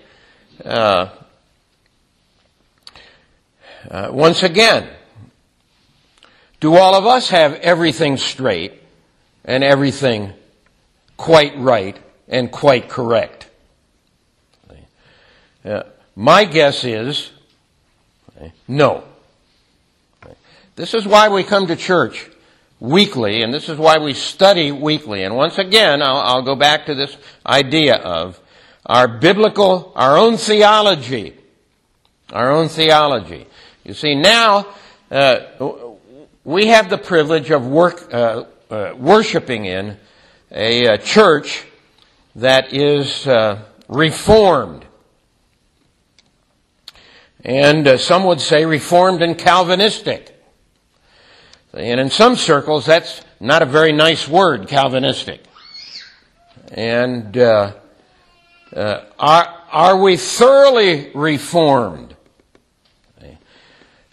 Uh, 0.63 1.09
uh, 3.89 4.09
once 4.11 4.43
again, 4.43 4.89
do 6.59 6.75
all 6.75 6.95
of 6.95 7.05
us 7.05 7.29
have 7.29 7.55
everything 7.55 8.15
straight 8.15 8.81
and 9.43 9.63
everything 9.63 10.33
quite 11.17 11.57
right 11.57 11.97
and 12.27 12.49
quite 12.49 12.87
correct? 12.87 13.49
Uh, 15.65 15.83
my 16.15 16.45
guess 16.45 16.85
is 16.85 17.31
no. 18.67 19.03
This 20.79 20.93
is 20.93 21.05
why 21.05 21.27
we 21.27 21.43
come 21.43 21.67
to 21.67 21.75
church 21.75 22.29
weekly, 22.79 23.41
and 23.41 23.53
this 23.53 23.67
is 23.67 23.77
why 23.77 23.97
we 23.97 24.13
study 24.13 24.71
weekly. 24.71 25.23
And 25.23 25.35
once 25.35 25.57
again, 25.57 26.01
I'll, 26.01 26.21
I'll 26.21 26.41
go 26.41 26.55
back 26.55 26.85
to 26.85 26.95
this 26.95 27.17
idea 27.45 27.95
of 27.95 28.39
our 28.85 29.05
biblical, 29.05 29.91
our 29.97 30.17
own 30.17 30.37
theology. 30.37 31.35
Our 32.31 32.49
own 32.49 32.69
theology. 32.69 33.45
You 33.83 33.93
see, 33.93 34.15
now, 34.15 34.67
uh, 35.11 35.39
we 36.45 36.67
have 36.67 36.89
the 36.89 36.97
privilege 36.97 37.51
of 37.51 37.67
work, 37.67 38.13
uh, 38.13 38.45
uh, 38.71 38.93
worshiping 38.97 39.65
in 39.65 39.97
a, 40.49 40.85
a, 40.85 40.97
church 40.97 41.65
that 42.35 42.71
is 42.71 43.27
uh, 43.27 43.65
reformed. 43.89 44.85
And 47.43 47.85
uh, 47.85 47.97
some 47.97 48.23
would 48.23 48.39
say 48.39 48.63
reformed 48.63 49.21
and 49.21 49.37
Calvinistic. 49.37 50.37
And 51.73 51.99
in 51.99 52.09
some 52.09 52.35
circles, 52.35 52.85
that's 52.85 53.21
not 53.39 53.61
a 53.61 53.65
very 53.65 53.91
nice 53.91 54.27
word, 54.27 54.67
Calvinistic. 54.67 55.43
And 56.71 57.37
uh, 57.37 57.73
uh, 58.75 59.05
are, 59.17 59.63
are 59.71 60.01
we 60.01 60.17
thoroughly 60.17 61.11
reformed? 61.13 62.15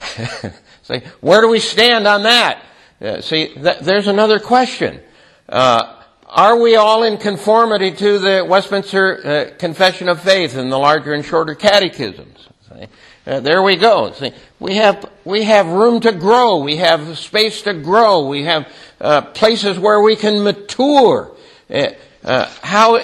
See, 0.82 1.02
where 1.20 1.40
do 1.40 1.48
we 1.48 1.58
stand 1.58 2.06
on 2.06 2.22
that? 2.22 2.62
Uh, 3.00 3.20
see, 3.20 3.48
th- 3.48 3.80
there's 3.80 4.06
another 4.06 4.38
question. 4.38 5.00
Uh, 5.48 6.02
are 6.26 6.58
we 6.58 6.76
all 6.76 7.02
in 7.02 7.18
conformity 7.18 7.90
to 7.90 8.18
the 8.18 8.46
Westminster 8.48 9.26
uh, 9.26 9.56
Confession 9.58 10.08
of 10.08 10.20
Faith 10.20 10.56
and 10.56 10.70
the 10.70 10.78
larger 10.78 11.12
and 11.12 11.24
shorter 11.24 11.54
catechisms? 11.54 12.48
See? 12.68 12.86
Uh, 13.26 13.40
there 13.40 13.60
we 13.60 13.74
go. 13.74 14.12
See, 14.12 14.30
we 14.60 14.76
have 14.76 15.10
we 15.24 15.42
have 15.42 15.66
room 15.66 16.00
to 16.02 16.12
grow. 16.12 16.58
We 16.58 16.76
have 16.76 17.18
space 17.18 17.62
to 17.62 17.74
grow. 17.74 18.28
We 18.28 18.44
have 18.44 18.72
uh, 19.00 19.22
places 19.22 19.80
where 19.80 20.00
we 20.00 20.14
can 20.14 20.44
mature. 20.44 21.32
Uh, 21.68 21.88
uh 22.22 22.48
how 22.62 23.00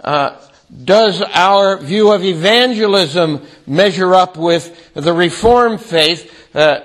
uh, 0.00 0.40
does 0.82 1.20
our 1.20 1.76
view 1.76 2.10
of 2.10 2.24
evangelism 2.24 3.46
measure 3.66 4.14
up 4.14 4.38
with 4.38 4.94
the 4.94 5.12
Reformed 5.12 5.80
faith? 5.80 6.32
Uh, 6.54 6.80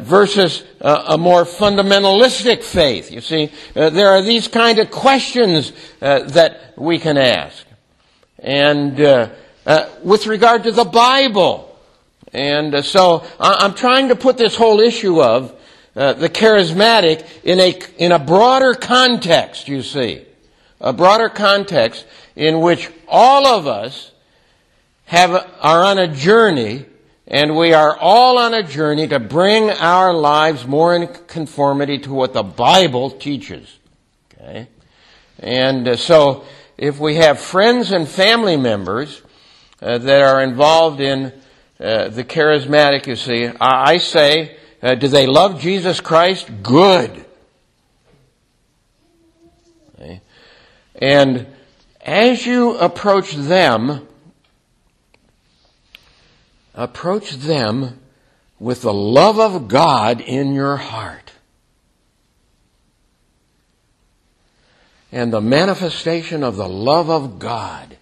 versus 0.00 0.64
a 0.80 1.18
more 1.18 1.44
fundamentalistic 1.44 2.62
faith. 2.62 3.12
You 3.12 3.20
see, 3.20 3.52
there 3.74 4.08
are 4.08 4.22
these 4.22 4.48
kind 4.48 4.78
of 4.78 4.90
questions 4.90 5.74
that 6.00 6.72
we 6.78 6.98
can 6.98 7.18
ask. 7.18 7.66
And 8.38 8.96
with 10.02 10.26
regard 10.26 10.62
to 10.64 10.72
the 10.72 10.84
Bible, 10.84 11.67
and 12.32 12.74
uh, 12.74 12.82
so 12.82 13.24
I'm 13.40 13.74
trying 13.74 14.08
to 14.08 14.16
put 14.16 14.36
this 14.36 14.56
whole 14.56 14.80
issue 14.80 15.22
of 15.22 15.54
uh, 15.96 16.12
the 16.12 16.28
charismatic 16.28 17.26
in 17.42 17.58
a, 17.60 17.78
in 17.96 18.12
a 18.12 18.18
broader 18.18 18.74
context, 18.74 19.68
you 19.68 19.82
see. 19.82 20.24
A 20.80 20.92
broader 20.92 21.28
context 21.28 22.06
in 22.36 22.60
which 22.60 22.90
all 23.08 23.46
of 23.46 23.66
us 23.66 24.12
have, 25.06 25.30
are 25.60 25.84
on 25.84 25.98
a 25.98 26.06
journey 26.06 26.86
and 27.30 27.56
we 27.56 27.74
are 27.74 27.96
all 27.96 28.38
on 28.38 28.54
a 28.54 28.62
journey 28.62 29.06
to 29.06 29.20
bring 29.20 29.68
our 29.70 30.14
lives 30.14 30.66
more 30.66 30.96
in 30.96 31.08
conformity 31.26 31.98
to 31.98 32.12
what 32.12 32.32
the 32.32 32.42
Bible 32.42 33.10
teaches. 33.10 33.78
Okay? 34.32 34.66
And 35.38 35.86
uh, 35.86 35.96
so, 35.96 36.44
if 36.78 36.98
we 36.98 37.16
have 37.16 37.38
friends 37.38 37.92
and 37.92 38.08
family 38.08 38.56
members 38.56 39.20
uh, 39.82 39.98
that 39.98 40.22
are 40.22 40.42
involved 40.42 41.00
in 41.00 41.32
uh, 41.80 42.08
the 42.08 42.24
charismatic, 42.24 43.06
you 43.06 43.16
see, 43.16 43.46
I, 43.46 43.92
I 43.92 43.98
say, 43.98 44.56
uh, 44.82 44.94
do 44.94 45.08
they 45.08 45.26
love 45.26 45.60
Jesus 45.60 46.00
Christ? 46.00 46.50
Good. 46.62 47.24
Okay. 49.94 50.20
And 50.96 51.46
as 52.00 52.46
you 52.46 52.76
approach 52.78 53.32
them, 53.32 54.06
approach 56.74 57.32
them 57.32 58.00
with 58.58 58.82
the 58.82 58.94
love 58.94 59.38
of 59.38 59.68
God 59.68 60.20
in 60.20 60.52
your 60.52 60.76
heart. 60.76 61.28
and 65.10 65.32
the 65.32 65.40
manifestation 65.40 66.42
of 66.42 66.56
the 66.56 66.68
love 66.68 67.08
of 67.08 67.38
God 67.38 67.96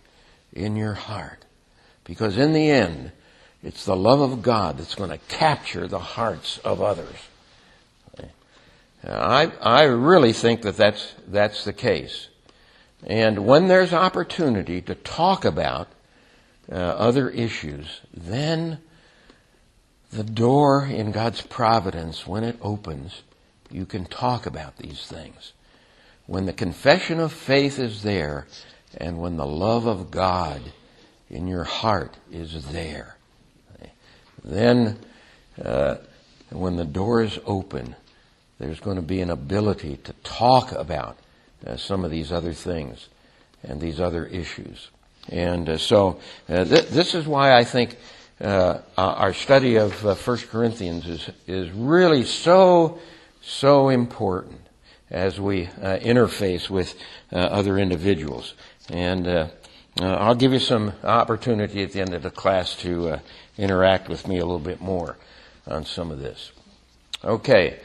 in 0.53 0.77
your 0.77 0.95
heart. 0.95 1.45
Because 2.05 2.37
in 2.37 2.53
the 2.53 2.71
end, 2.71 3.12
it's 3.62 3.85
the 3.85 3.97
love 3.97 4.21
of 4.21 4.42
God 4.42 4.79
that's 4.79 4.95
going 4.95 5.11
to 5.11 5.19
capture 5.29 5.88
the 5.88 5.99
hearts 5.99 6.59
of 6.59 6.81
others. 6.81 7.16
I, 9.05 9.53
I 9.61 9.83
really 9.85 10.33
think 10.33 10.62
that 10.62 10.77
that's, 10.77 11.14
that's 11.29 11.64
the 11.64 11.73
case. 11.73 12.29
And 13.07 13.47
when 13.47 13.69
there's 13.69 13.92
opportunity 13.92 14.81
to 14.83 14.95
talk 14.95 15.45
about 15.45 15.88
uh, 16.71 16.75
other 16.75 17.31
issues, 17.31 18.01
then 18.12 18.79
the 20.11 20.25
door 20.25 20.87
in 20.87 21.12
God's 21.12 21.42
providence, 21.42 22.27
when 22.27 22.42
it 22.42 22.59
opens, 22.61 23.23
you 23.71 23.87
can 23.87 24.07
talk 24.07 24.47
about 24.47 24.77
these 24.79 25.07
things. 25.07 25.53
When 26.27 26.47
the 26.47 26.53
confession 26.53 27.21
of 27.21 27.33
faith 27.33 27.79
is 27.79 28.03
there, 28.03 28.47
and 28.97 29.21
when 29.21 29.37
the 29.37 29.47
love 29.47 29.87
of 29.87 30.11
God 30.11 30.73
in 31.29 31.47
your 31.47 31.64
heart 31.64 32.16
is 32.33 32.66
there, 32.69 33.15
then 34.46 34.98
uh, 35.62 35.96
when 36.50 36.76
the 36.76 36.85
door 36.85 37.22
is 37.22 37.38
open, 37.44 37.96
there's 38.59 38.80
going 38.80 38.96
to 38.96 39.02
be 39.02 39.20
an 39.20 39.30
ability 39.30 39.98
to 40.04 40.12
talk 40.24 40.72
about 40.72 41.18
uh, 41.66 41.76
some 41.76 42.04
of 42.04 42.11
these 42.11 42.32
other 42.32 42.52
things 42.52 43.09
and 43.62 43.80
these 43.80 44.00
other 44.00 44.24
issues. 44.26 44.88
And 45.28 45.68
uh, 45.68 45.78
so 45.78 46.20
uh, 46.48 46.64
th- 46.64 46.88
this 46.88 47.14
is 47.14 47.26
why 47.26 47.54
I 47.54 47.64
think 47.64 47.96
uh, 48.40 48.78
our 48.96 49.35
study 49.35 49.76
of 49.76 50.06
uh, 50.06 50.14
1 50.14 50.38
Corinthians 50.50 51.06
is, 51.06 51.30
is 51.46 51.70
really 51.70 52.22
so, 52.22 53.00
so 53.42 53.88
important 53.88 54.61
as 55.11 55.40
we 55.40 55.66
interface 55.66 56.68
with 56.68 56.94
other 57.32 57.78
individuals. 57.78 58.54
And 58.90 59.50
uh, 60.00 60.14
I'll 60.14 60.35
give 60.35 60.52
you 60.52 60.59
some 60.59 60.92
opportunity 61.02 61.82
at 61.82 61.92
the 61.92 62.00
end 62.00 62.14
of 62.14 62.22
the 62.22 62.30
class 62.30 62.74
to 62.76 63.20
interact 63.56 64.09
with 64.09 64.28
me 64.28 64.38
a 64.38 64.44
little 64.44 64.59
bit 64.59 64.80
more 64.80 65.16
on 65.66 65.85
some 65.85 66.11
of 66.11 66.18
this. 66.18 66.52
Okay. 67.24 67.80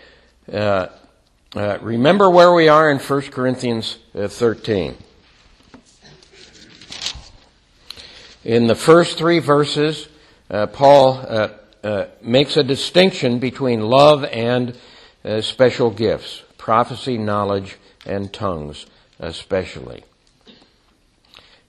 remember 1.56 2.30
where 2.30 2.54
we 2.54 2.68
are 2.68 2.92
in 2.92 3.00
1 3.00 3.22
Corinthians 3.24 3.98
13. 4.14 4.96
In 8.44 8.66
the 8.66 8.76
first 8.76 9.20
three 9.20 9.38
verses, 9.38 10.08
uh, 10.50 10.66
Paul 10.66 11.24
uh, 11.28 11.50
uh, 11.84 12.06
makes 12.24 12.58
a 12.58 12.64
distinction 12.64 13.38
between 13.38 13.82
love 13.82 14.24
and 14.26 14.76
uh, 15.24 15.42
special 15.42 15.92
gifts, 15.92 16.42
prophecy, 16.58 17.20
knowledge, 17.20 17.78
and 18.04 18.34
tongues, 18.34 18.88
especially, 19.20 20.04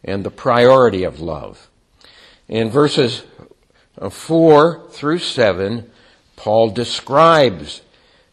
and 0.05 0.25
the 0.25 0.31
priority 0.31 1.05
of 1.05 1.21
love. 1.21 1.69
In 2.49 2.71
verses 2.71 3.23
uh, 3.99 4.11
4 4.11 4.89
through 4.91 5.19
7, 5.19 5.91
Paul 6.37 6.71
describes 6.71 7.83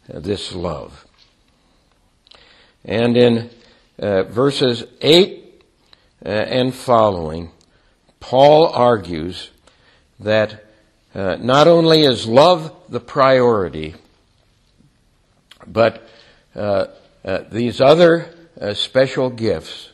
this 0.07 0.53
love. 0.53 1.05
And 2.83 3.15
in 3.17 3.49
uh, 3.99 4.23
verses 4.23 4.85
8 5.01 5.63
and 6.21 6.73
following, 6.73 7.51
Paul 8.19 8.67
argues 8.67 9.51
that 10.19 10.65
uh, 11.13 11.37
not 11.39 11.67
only 11.67 12.03
is 12.03 12.27
love 12.27 12.73
the 12.89 12.99
priority, 12.99 13.95
but 15.65 16.07
uh, 16.55 16.87
uh, 17.23 17.39
these 17.51 17.81
other 17.81 18.33
uh, 18.59 18.73
special 18.73 19.29
gifts 19.29 19.89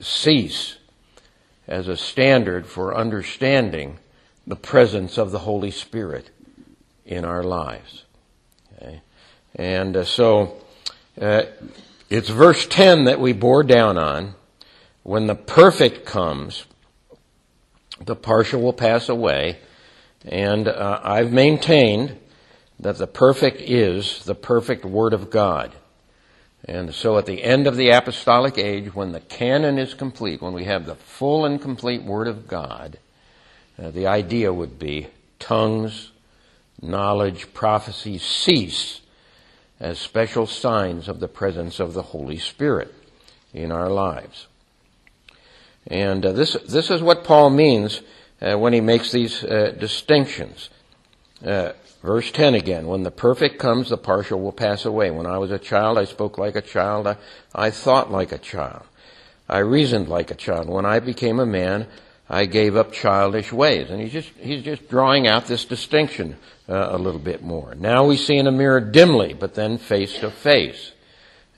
cease 0.00 0.76
as 1.72 1.88
a 1.88 1.96
standard 1.96 2.66
for 2.66 2.94
understanding 2.94 3.98
the 4.46 4.54
presence 4.54 5.16
of 5.16 5.30
the 5.30 5.38
Holy 5.38 5.70
Spirit 5.70 6.28
in 7.06 7.24
our 7.24 7.42
lives. 7.42 8.04
Okay? 8.76 9.00
And 9.56 9.96
uh, 9.96 10.04
so 10.04 10.58
uh, 11.18 11.44
it's 12.10 12.28
verse 12.28 12.66
10 12.66 13.04
that 13.04 13.18
we 13.20 13.32
bore 13.32 13.62
down 13.62 13.96
on. 13.96 14.34
When 15.02 15.26
the 15.26 15.34
perfect 15.34 16.04
comes, 16.04 16.66
the 18.04 18.16
partial 18.16 18.60
will 18.60 18.74
pass 18.74 19.08
away. 19.08 19.58
And 20.26 20.68
uh, 20.68 21.00
I've 21.02 21.32
maintained 21.32 22.18
that 22.80 22.98
the 22.98 23.06
perfect 23.06 23.62
is 23.62 24.22
the 24.26 24.34
perfect 24.34 24.84
Word 24.84 25.14
of 25.14 25.30
God. 25.30 25.72
And 26.64 26.94
so 26.94 27.18
at 27.18 27.26
the 27.26 27.42
end 27.42 27.66
of 27.66 27.76
the 27.76 27.90
apostolic 27.90 28.56
age, 28.56 28.94
when 28.94 29.12
the 29.12 29.20
canon 29.20 29.78
is 29.78 29.94
complete, 29.94 30.40
when 30.40 30.52
we 30.52 30.64
have 30.64 30.86
the 30.86 30.94
full 30.94 31.44
and 31.44 31.60
complete 31.60 32.04
Word 32.04 32.28
of 32.28 32.46
God, 32.46 32.98
uh, 33.80 33.90
the 33.90 34.06
idea 34.06 34.52
would 34.52 34.78
be 34.78 35.08
tongues, 35.38 36.12
knowledge, 36.80 37.52
prophecy 37.52 38.18
cease 38.18 39.00
as 39.80 39.98
special 39.98 40.46
signs 40.46 41.08
of 41.08 41.18
the 41.18 41.28
presence 41.28 41.80
of 41.80 41.94
the 41.94 42.02
Holy 42.02 42.38
Spirit 42.38 42.94
in 43.52 43.72
our 43.72 43.90
lives. 43.90 44.46
And 45.88 46.24
uh, 46.24 46.32
this, 46.32 46.56
this 46.68 46.90
is 46.90 47.02
what 47.02 47.24
Paul 47.24 47.50
means 47.50 48.02
uh, 48.40 48.56
when 48.56 48.72
he 48.72 48.80
makes 48.80 49.10
these 49.10 49.42
uh, 49.42 49.74
distinctions. 49.76 50.70
Verse 52.02 52.32
10 52.32 52.54
again, 52.54 52.86
when 52.88 53.04
the 53.04 53.12
perfect 53.12 53.58
comes, 53.60 53.88
the 53.88 53.96
partial 53.96 54.40
will 54.40 54.52
pass 54.52 54.84
away. 54.84 55.10
When 55.10 55.26
I 55.26 55.38
was 55.38 55.52
a 55.52 55.58
child, 55.58 55.98
I 55.98 56.04
spoke 56.04 56.36
like 56.36 56.56
a 56.56 56.60
child. 56.60 57.06
I, 57.06 57.16
I 57.54 57.70
thought 57.70 58.10
like 58.10 58.32
a 58.32 58.38
child. 58.38 58.82
I 59.48 59.58
reasoned 59.58 60.08
like 60.08 60.30
a 60.30 60.34
child. 60.34 60.68
When 60.68 60.84
I 60.84 60.98
became 60.98 61.38
a 61.38 61.46
man, 61.46 61.86
I 62.28 62.46
gave 62.46 62.76
up 62.76 62.92
childish 62.92 63.52
ways. 63.52 63.90
And 63.90 64.00
he's 64.00 64.12
just, 64.12 64.30
he's 64.38 64.64
just 64.64 64.88
drawing 64.88 65.28
out 65.28 65.46
this 65.46 65.64
distinction 65.64 66.36
uh, 66.68 66.88
a 66.90 66.98
little 66.98 67.20
bit 67.20 67.42
more. 67.42 67.74
Now 67.76 68.04
we 68.04 68.16
see 68.16 68.36
in 68.36 68.46
a 68.46 68.52
mirror 68.52 68.80
dimly, 68.80 69.34
but 69.34 69.54
then 69.54 69.78
face 69.78 70.18
to 70.20 70.30
face. 70.30 70.92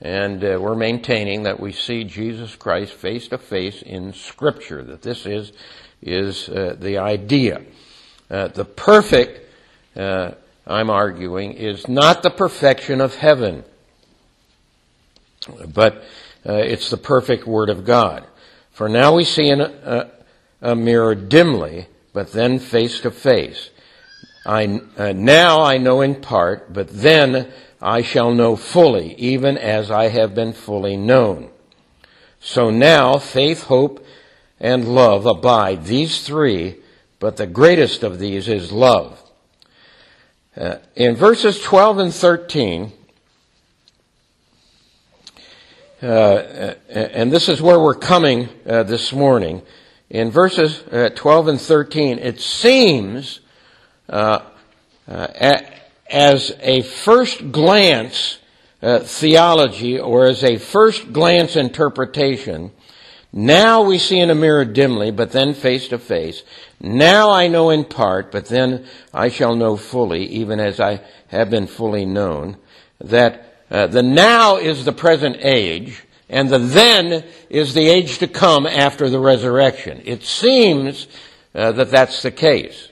And 0.01 0.43
uh, 0.43 0.59
we're 0.61 0.75
maintaining 0.75 1.43
that 1.43 1.59
we 1.59 1.71
see 1.71 2.03
Jesus 2.03 2.55
Christ 2.55 2.93
face 2.93 3.29
to 3.29 3.37
face 3.37 3.81
in 3.81 4.13
Scripture, 4.13 4.83
that 4.83 5.01
this 5.01 5.25
is, 5.25 5.53
is 6.01 6.49
uh, 6.49 6.75
the 6.77 6.97
idea. 6.97 7.63
Uh, 8.29 8.49
the 8.49 8.65
perfect, 8.65 9.44
uh, 9.95 10.31
I'm 10.67 10.89
arguing, 10.89 11.53
is 11.53 11.87
not 11.87 12.23
the 12.23 12.29
perfection 12.29 13.01
of 13.01 13.15
heaven, 13.15 13.63
but 15.67 16.03
uh, 16.47 16.53
it's 16.53 16.89
the 16.89 16.97
perfect 16.97 17.45
Word 17.45 17.69
of 17.69 17.85
God. 17.85 18.25
For 18.71 18.89
now 18.89 19.15
we 19.15 19.23
see 19.23 19.49
in 19.49 19.61
a, 19.61 20.11
a 20.61 20.75
mirror 20.75 21.15
dimly, 21.15 21.87
but 22.13 22.31
then 22.31 22.59
face 22.59 22.99
to 23.01 23.11
face. 23.11 23.69
I, 24.45 24.79
uh, 24.97 25.13
now 25.13 25.61
I 25.61 25.77
know 25.77 26.01
in 26.01 26.21
part, 26.21 26.71
but 26.71 26.89
then 26.89 27.51
I 27.81 28.01
shall 28.01 28.33
know 28.33 28.55
fully, 28.55 29.15
even 29.15 29.57
as 29.57 29.89
I 29.89 30.09
have 30.09 30.35
been 30.35 30.53
fully 30.53 30.97
known. 30.97 31.49
So 32.39 32.69
now 32.69 33.17
faith, 33.17 33.63
hope, 33.63 34.05
and 34.59 34.87
love 34.93 35.25
abide, 35.25 35.85
these 35.85 36.25
three, 36.25 36.77
but 37.19 37.37
the 37.37 37.47
greatest 37.47 38.03
of 38.03 38.19
these 38.19 38.47
is 38.47 38.71
love. 38.71 39.21
Uh, 40.57 40.77
in 40.95 41.15
verses 41.15 41.61
12 41.63 41.97
and 41.97 42.13
13, 42.13 42.93
uh, 46.01 46.05
uh, 46.05 46.73
and 46.87 47.29
this 47.29 47.49
is 47.49 47.61
where 47.61 47.77
we're 47.77 47.93
coming 47.93 48.47
uh, 48.65 48.83
this 48.83 49.11
morning. 49.11 49.61
In 50.09 50.31
verses 50.31 50.81
uh, 50.93 51.09
12 51.13 51.47
and 51.49 51.59
13, 51.59 52.19
it 52.19 52.39
seems 52.39 53.41
uh, 54.07 54.43
at, 55.09 55.91
as 56.09 56.55
a 56.61 56.83
first 56.83 57.51
glance 57.51 58.37
uh, 58.81 58.99
theology 58.99 59.99
or 59.99 60.25
as 60.25 60.41
a 60.41 60.57
first 60.57 61.11
glance 61.11 61.57
interpretation. 61.57 62.71
Now 63.37 63.81
we 63.81 63.97
see 63.97 64.17
in 64.17 64.29
a 64.29 64.35
mirror 64.35 64.63
dimly, 64.63 65.11
but 65.11 65.33
then 65.33 65.53
face 65.53 65.89
to 65.89 65.99
face. 65.99 66.43
Now 66.79 67.31
I 67.31 67.49
know 67.49 67.69
in 67.69 67.83
part, 67.83 68.31
but 68.31 68.45
then 68.45 68.85
I 69.13 69.27
shall 69.27 69.57
know 69.57 69.75
fully, 69.75 70.25
even 70.27 70.61
as 70.61 70.79
I 70.79 71.01
have 71.27 71.49
been 71.49 71.67
fully 71.67 72.05
known. 72.05 72.55
That 73.01 73.57
uh, 73.69 73.87
the 73.87 74.01
now 74.01 74.55
is 74.55 74.85
the 74.85 74.93
present 74.93 75.35
age, 75.41 76.05
and 76.29 76.49
the 76.49 76.59
then 76.59 77.25
is 77.49 77.73
the 77.73 77.89
age 77.89 78.19
to 78.19 78.27
come 78.27 78.65
after 78.65 79.09
the 79.09 79.19
resurrection. 79.19 80.01
It 80.05 80.23
seems 80.23 81.07
uh, 81.53 81.73
that 81.73 81.91
that's 81.91 82.21
the 82.21 82.31
case. 82.31 82.87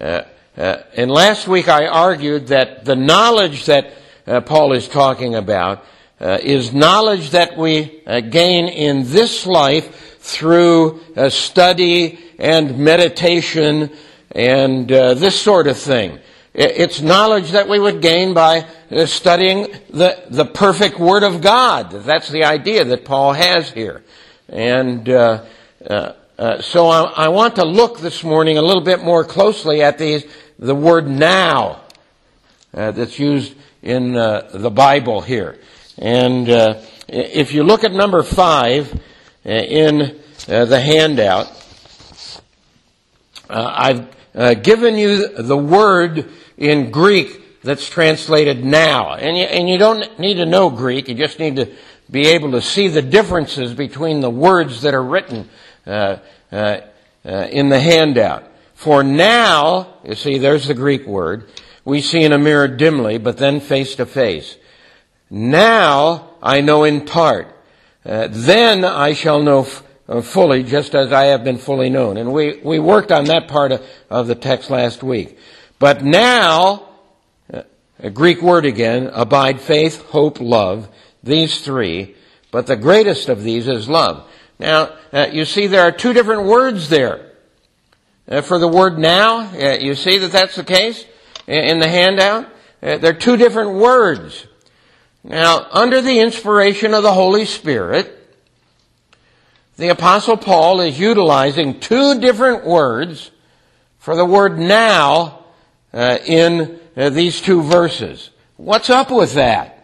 Uh, 0.00 0.22
uh, 0.56 0.82
and 0.94 1.10
last 1.10 1.48
week 1.48 1.66
I 1.66 1.88
argued 1.88 2.48
that 2.48 2.84
the 2.84 2.94
knowledge 2.94 3.66
that 3.66 3.94
uh, 4.28 4.42
Paul 4.42 4.74
is 4.74 4.86
talking 4.86 5.34
about 5.34 5.84
uh, 6.20 6.38
is 6.42 6.72
knowledge 6.72 7.30
that 7.30 7.56
we 7.56 8.02
uh, 8.06 8.20
gain 8.20 8.68
in 8.68 9.04
this 9.04 9.46
life 9.46 10.18
through 10.20 11.00
uh, 11.16 11.28
study 11.30 12.18
and 12.38 12.78
meditation 12.78 13.90
and 14.32 14.90
uh, 14.90 15.14
this 15.14 15.40
sort 15.40 15.66
of 15.66 15.76
thing. 15.78 16.18
It's 16.54 17.00
knowledge 17.00 17.52
that 17.52 17.68
we 17.68 17.78
would 17.78 18.02
gain 18.02 18.34
by 18.34 18.66
uh, 18.90 19.06
studying 19.06 19.68
the, 19.90 20.22
the 20.28 20.44
perfect 20.44 20.98
Word 20.98 21.22
of 21.22 21.40
God. 21.40 21.90
That's 21.90 22.28
the 22.28 22.44
idea 22.44 22.84
that 22.84 23.04
Paul 23.04 23.32
has 23.32 23.70
here. 23.70 24.02
And 24.48 25.08
uh, 26.38 26.60
so 26.60 26.86
I, 26.86 27.02
I, 27.02 27.28
want 27.28 27.56
to 27.56 27.64
look 27.64 27.98
this 27.98 28.22
morning 28.22 28.58
a 28.58 28.62
little 28.62 28.82
bit 28.82 29.02
more 29.02 29.24
closely 29.24 29.82
at 29.82 29.98
these, 29.98 30.24
the 30.58 30.74
word 30.74 31.08
now 31.08 31.80
uh, 32.72 32.92
that's 32.92 33.18
used 33.18 33.54
in 33.82 34.16
uh, 34.16 34.48
the 34.52 34.70
Bible 34.70 35.20
here. 35.20 35.58
And 35.98 36.48
if 37.08 37.52
you 37.52 37.64
look 37.64 37.84
at 37.84 37.92
number 37.92 38.22
five 38.22 39.00
in 39.44 40.18
the 40.46 40.80
handout, 40.80 41.50
I've 43.48 44.62
given 44.62 44.96
you 44.96 45.28
the 45.28 45.56
word 45.56 46.30
in 46.56 46.90
Greek 46.90 47.62
that's 47.62 47.88
translated 47.88 48.64
now. 48.64 49.14
And 49.14 49.36
you, 49.36 49.44
and 49.44 49.68
you 49.68 49.78
don't 49.78 50.18
need 50.18 50.34
to 50.34 50.46
know 50.46 50.70
Greek, 50.70 51.08
you 51.08 51.14
just 51.14 51.38
need 51.38 51.56
to 51.56 51.70
be 52.10 52.28
able 52.28 52.52
to 52.52 52.62
see 52.62 52.88
the 52.88 53.02
differences 53.02 53.74
between 53.74 54.20
the 54.20 54.30
words 54.30 54.82
that 54.82 54.94
are 54.94 55.02
written 55.02 55.48
uh, 55.86 56.18
uh, 56.52 56.80
uh, 57.24 57.30
in 57.50 57.68
the 57.68 57.80
handout. 57.80 58.44
For 58.74 59.02
now, 59.02 59.94
you 60.04 60.14
see, 60.14 60.38
there's 60.38 60.68
the 60.68 60.74
Greek 60.74 61.06
word, 61.06 61.50
we 61.84 62.00
see 62.00 62.22
in 62.22 62.32
a 62.32 62.38
mirror 62.38 62.68
dimly, 62.68 63.18
but 63.18 63.38
then 63.38 63.60
face 63.60 63.94
to 63.96 64.06
face. 64.06 64.56
Now 65.30 66.30
I 66.42 66.60
know 66.60 66.84
in 66.84 67.04
part. 67.04 67.54
Uh, 68.04 68.28
then 68.30 68.84
I 68.84 69.12
shall 69.12 69.42
know 69.42 69.60
f- 69.60 69.82
uh, 70.08 70.22
fully, 70.22 70.62
just 70.62 70.94
as 70.94 71.12
I 71.12 71.26
have 71.26 71.44
been 71.44 71.58
fully 71.58 71.90
known. 71.90 72.16
And 72.16 72.32
we, 72.32 72.60
we 72.62 72.78
worked 72.78 73.12
on 73.12 73.24
that 73.26 73.48
part 73.48 73.72
of, 73.72 73.86
of 74.08 74.26
the 74.26 74.34
text 74.34 74.70
last 74.70 75.02
week. 75.02 75.38
But 75.78 76.02
now, 76.02 76.88
a 78.00 78.10
Greek 78.10 78.40
word 78.42 78.64
again, 78.64 79.10
abide 79.12 79.60
faith, 79.60 80.02
hope, 80.06 80.40
love, 80.40 80.88
these 81.22 81.60
three, 81.62 82.14
but 82.50 82.66
the 82.66 82.76
greatest 82.76 83.28
of 83.28 83.42
these 83.42 83.66
is 83.66 83.88
love. 83.88 84.30
Now, 84.58 84.96
uh, 85.12 85.28
you 85.32 85.44
see 85.44 85.66
there 85.66 85.82
are 85.82 85.92
two 85.92 86.12
different 86.12 86.44
words 86.44 86.88
there. 86.88 87.32
Uh, 88.28 88.40
for 88.40 88.58
the 88.58 88.68
word 88.68 88.98
now, 88.98 89.50
uh, 89.52 89.78
you 89.80 89.94
see 89.94 90.18
that 90.18 90.32
that's 90.32 90.56
the 90.56 90.64
case 90.64 91.06
in 91.46 91.80
the 91.80 91.88
handout? 91.88 92.46
Uh, 92.82 92.98
there 92.98 93.10
are 93.10 93.18
two 93.18 93.36
different 93.36 93.74
words. 93.74 94.46
Now, 95.24 95.66
under 95.70 96.00
the 96.00 96.20
inspiration 96.20 96.94
of 96.94 97.02
the 97.02 97.12
Holy 97.12 97.44
Spirit, 97.44 98.14
the 99.76 99.88
Apostle 99.88 100.36
Paul 100.36 100.80
is 100.80 100.98
utilizing 100.98 101.80
two 101.80 102.20
different 102.20 102.64
words 102.64 103.30
for 103.98 104.16
the 104.16 104.24
word 104.24 104.58
now 104.58 105.44
uh, 105.92 106.18
in 106.24 106.80
uh, 106.96 107.10
these 107.10 107.40
two 107.40 107.62
verses. 107.62 108.30
What's 108.56 108.90
up 108.90 109.10
with 109.10 109.34
that? 109.34 109.74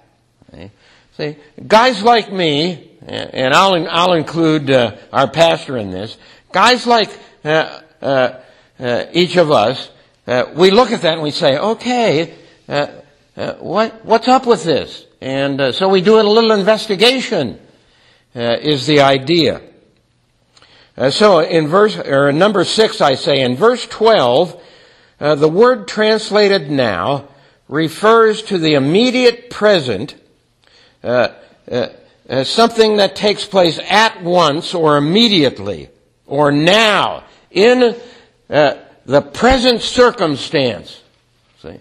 See, 1.16 1.36
guys 1.64 2.02
like 2.02 2.32
me, 2.32 2.90
and 3.06 3.54
I'll, 3.54 3.88
I'll 3.88 4.14
include 4.14 4.68
uh, 4.68 4.96
our 5.12 5.28
pastor 5.28 5.76
in 5.76 5.90
this, 5.90 6.16
guys 6.50 6.88
like 6.88 7.08
uh, 7.44 7.80
uh, 8.02 8.40
uh 8.80 9.04
each 9.12 9.36
of 9.36 9.52
us, 9.52 9.90
we 10.54 10.72
look 10.72 10.90
at 10.90 11.02
that 11.02 11.14
and 11.14 11.22
we 11.22 11.30
say, 11.30 11.56
okay, 11.56 12.34
what, 13.36 14.04
what's 14.04 14.26
up 14.26 14.46
with 14.46 14.64
this? 14.64 15.06
And 15.24 15.74
so 15.74 15.88
we 15.88 16.02
do 16.02 16.20
a 16.20 16.22
little 16.22 16.52
investigation, 16.52 17.58
is 18.34 18.86
the 18.86 19.00
idea. 19.00 19.62
so 21.08 21.38
in 21.38 21.66
verse, 21.66 21.96
or 21.96 22.30
number 22.30 22.62
six, 22.66 23.00
I 23.00 23.14
say, 23.14 23.40
in 23.40 23.56
verse 23.56 23.86
12, 23.86 24.62
uh, 25.18 25.34
the 25.36 25.48
word 25.48 25.88
translated 25.88 26.70
now 26.70 27.26
refers 27.68 28.42
to 28.42 28.58
the 28.58 28.74
immediate 28.74 29.48
present, 29.48 30.14
uh, 31.02 31.28
uh, 31.70 31.88
uh, 32.28 32.44
something 32.44 32.98
that 32.98 33.16
takes 33.16 33.46
place 33.46 33.80
at 33.88 34.22
once 34.22 34.74
or 34.74 34.98
immediately 34.98 35.88
or 36.26 36.52
now 36.52 37.24
in 37.50 37.96
uh, 38.50 38.74
the 39.06 39.22
present 39.22 39.80
circumstance. 39.80 41.00
See? 41.62 41.78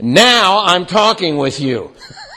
Now 0.00 0.64
I'm 0.64 0.86
talking 0.86 1.36
with 1.36 1.60
you. 1.60 1.92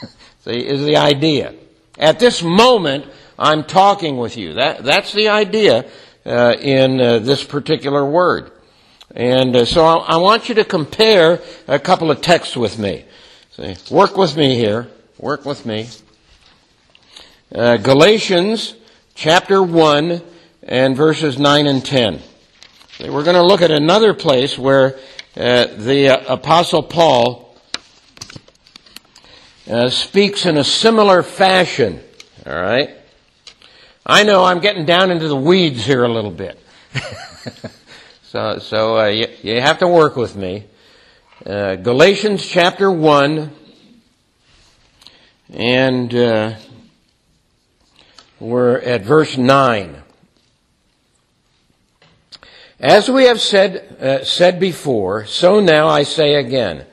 See, 0.44 0.58
is 0.58 0.86
the 0.86 0.98
idea. 0.98 1.54
At 1.98 2.20
this 2.20 2.44
moment, 2.44 3.06
I'm 3.38 3.64
talking 3.64 4.18
with 4.18 4.38
you. 4.38 4.54
That, 4.54 4.84
that's 4.84 5.14
the 5.14 5.30
idea 5.30 5.86
uh, 6.26 6.56
in 6.60 6.98
this 6.98 7.44
particular 7.44 8.06
word. 8.06 8.52
And 9.16 9.56
uh, 9.56 9.66
so 9.66 9.86
I, 9.86 10.16
I, 10.16 10.18
want 10.18 10.50
you 10.50 10.56
to 10.56 10.66
compare 10.66 11.40
a 11.68 11.78
couple 11.78 12.10
of 12.10 12.22
texts 12.22 12.58
with 12.58 12.80
me. 12.80 13.06
See, 13.52 13.76
work 13.92 14.18
with 14.18 14.36
me 14.36 14.56
here. 14.56 14.90
Work 15.20 15.46
with 15.46 15.68
me. 15.68 15.88
Uh, 17.54 17.78
Galatians 17.78 18.74
chapter 19.14 19.62
1 19.62 20.22
and 20.64 20.98
verses 20.98 21.38
9 21.38 21.68
and 21.68 21.86
10. 21.86 22.22
See, 22.98 23.10
we're 23.10 23.24
going 23.24 23.36
to 23.36 23.46
look 23.46 23.62
at 23.62 23.70
another 23.70 24.16
place 24.16 24.58
where 24.58 24.96
uh, 25.38 25.68
the 25.78 26.10
uh, 26.10 26.34
apostle 26.34 26.82
Paul 26.82 27.43
uh, 29.70 29.90
speaks 29.90 30.46
in 30.46 30.58
a 30.58 30.64
similar 30.64 31.24
fashion. 31.24 32.02
All 32.46 32.54
right. 32.54 32.90
I 34.06 34.24
know 34.24 34.44
I'm 34.44 34.60
getting 34.60 34.86
down 34.86 35.12
into 35.12 35.28
the 35.28 35.36
weeds 35.36 35.86
here 35.86 36.04
a 36.04 36.12
little 36.12 36.32
bit. 36.32 36.60
So, 38.34 38.58
so 38.58 38.98
uh, 38.98 39.08
you, 39.10 39.28
you, 39.44 39.62
have 39.62 39.78
to 39.78 39.88
work 39.88 40.16
with 40.16 40.36
me. 40.36 40.66
Uh, 41.46 41.76
Galatians 41.76 42.44
chapter 42.44 42.90
1, 42.90 43.52
and 45.52 46.16
uh, 46.16 46.56
we're 48.40 48.80
at 48.80 49.04
verse 49.04 49.38
9. 49.38 50.02
As 52.80 53.08
we 53.08 53.26
have 53.26 53.40
said, 53.40 53.98
uh, 54.02 54.24
said 54.24 54.60
before, 54.60 55.28
so 55.28 55.60
now 55.60 55.88
I 55.88 56.02
say 56.02 56.34
again. 56.34 56.88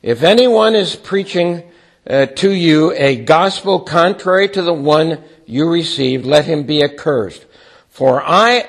If 0.00 0.22
anyone 0.22 0.74
is 0.74 0.96
preaching 0.96 1.62
uh, 2.08 2.26
to 2.26 2.50
you 2.50 2.92
a 2.92 3.16
gospel 3.16 3.80
contrary 3.80 4.48
to 4.48 4.62
the 4.62 4.72
one 4.72 5.22
you 5.46 5.68
received, 5.68 6.24
let 6.24 6.44
him 6.44 6.64
be 6.64 6.82
accursed. 6.82 7.44
For 7.88 8.22
I 8.22 8.68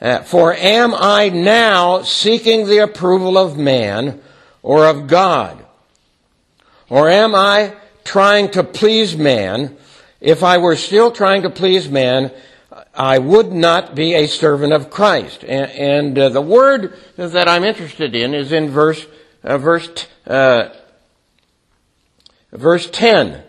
uh, 0.00 0.22
for 0.22 0.54
am 0.54 0.94
I 0.94 1.28
now 1.28 2.02
seeking 2.02 2.66
the 2.66 2.78
approval 2.78 3.36
of 3.36 3.58
man 3.58 4.20
or 4.62 4.86
of 4.86 5.06
God? 5.06 5.64
Or 6.88 7.08
am 7.10 7.34
I 7.34 7.74
trying 8.02 8.50
to 8.52 8.64
please 8.64 9.16
man? 9.16 9.76
If 10.20 10.42
I 10.42 10.56
were 10.56 10.76
still 10.76 11.10
trying 11.10 11.42
to 11.42 11.50
please 11.50 11.88
man, 11.88 12.32
I 12.94 13.18
would 13.18 13.52
not 13.52 13.94
be 13.94 14.14
a 14.14 14.26
servant 14.26 14.72
of 14.72 14.90
Christ. 14.90 15.44
And, 15.44 15.70
and 15.70 16.18
uh, 16.18 16.28
the 16.30 16.40
word 16.40 16.96
that 17.16 17.48
I'm 17.48 17.64
interested 17.64 18.14
in 18.14 18.34
is 18.34 18.52
in 18.52 18.70
verse 18.70 19.06
uh, 19.42 19.58
verse 19.58 20.06
uh, 20.26 20.70
verse 22.52 22.88
ten. 22.90 23.42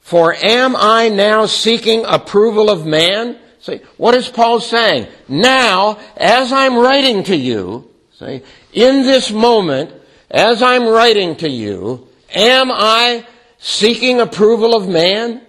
For 0.00 0.34
am 0.34 0.74
I 0.76 1.08
now 1.08 1.46
seeking 1.46 2.04
approval 2.04 2.70
of 2.70 2.84
man? 2.84 3.38
See, 3.60 3.80
what 3.96 4.14
is 4.14 4.28
Paul 4.28 4.58
saying? 4.58 5.06
Now, 5.28 5.98
as 6.16 6.52
I'm 6.52 6.76
writing 6.76 7.22
to 7.24 7.36
you, 7.36 7.88
see, 8.18 8.42
in 8.72 9.02
this 9.02 9.30
moment, 9.30 9.92
as 10.28 10.60
I'm 10.62 10.88
writing 10.88 11.36
to 11.36 11.48
you, 11.48 12.08
am 12.34 12.72
I 12.72 13.24
seeking 13.58 14.20
approval 14.20 14.74
of 14.74 14.88
man? 14.88 15.42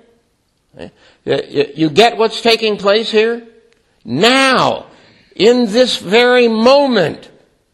You 1.26 1.90
get 1.90 2.18
what's 2.18 2.42
taking 2.42 2.78
place 2.78 3.10
here? 3.10 3.48
Now, 4.06 4.86
in 5.36 5.66
this 5.66 5.98
very 5.98 6.48
moment. 6.48 7.32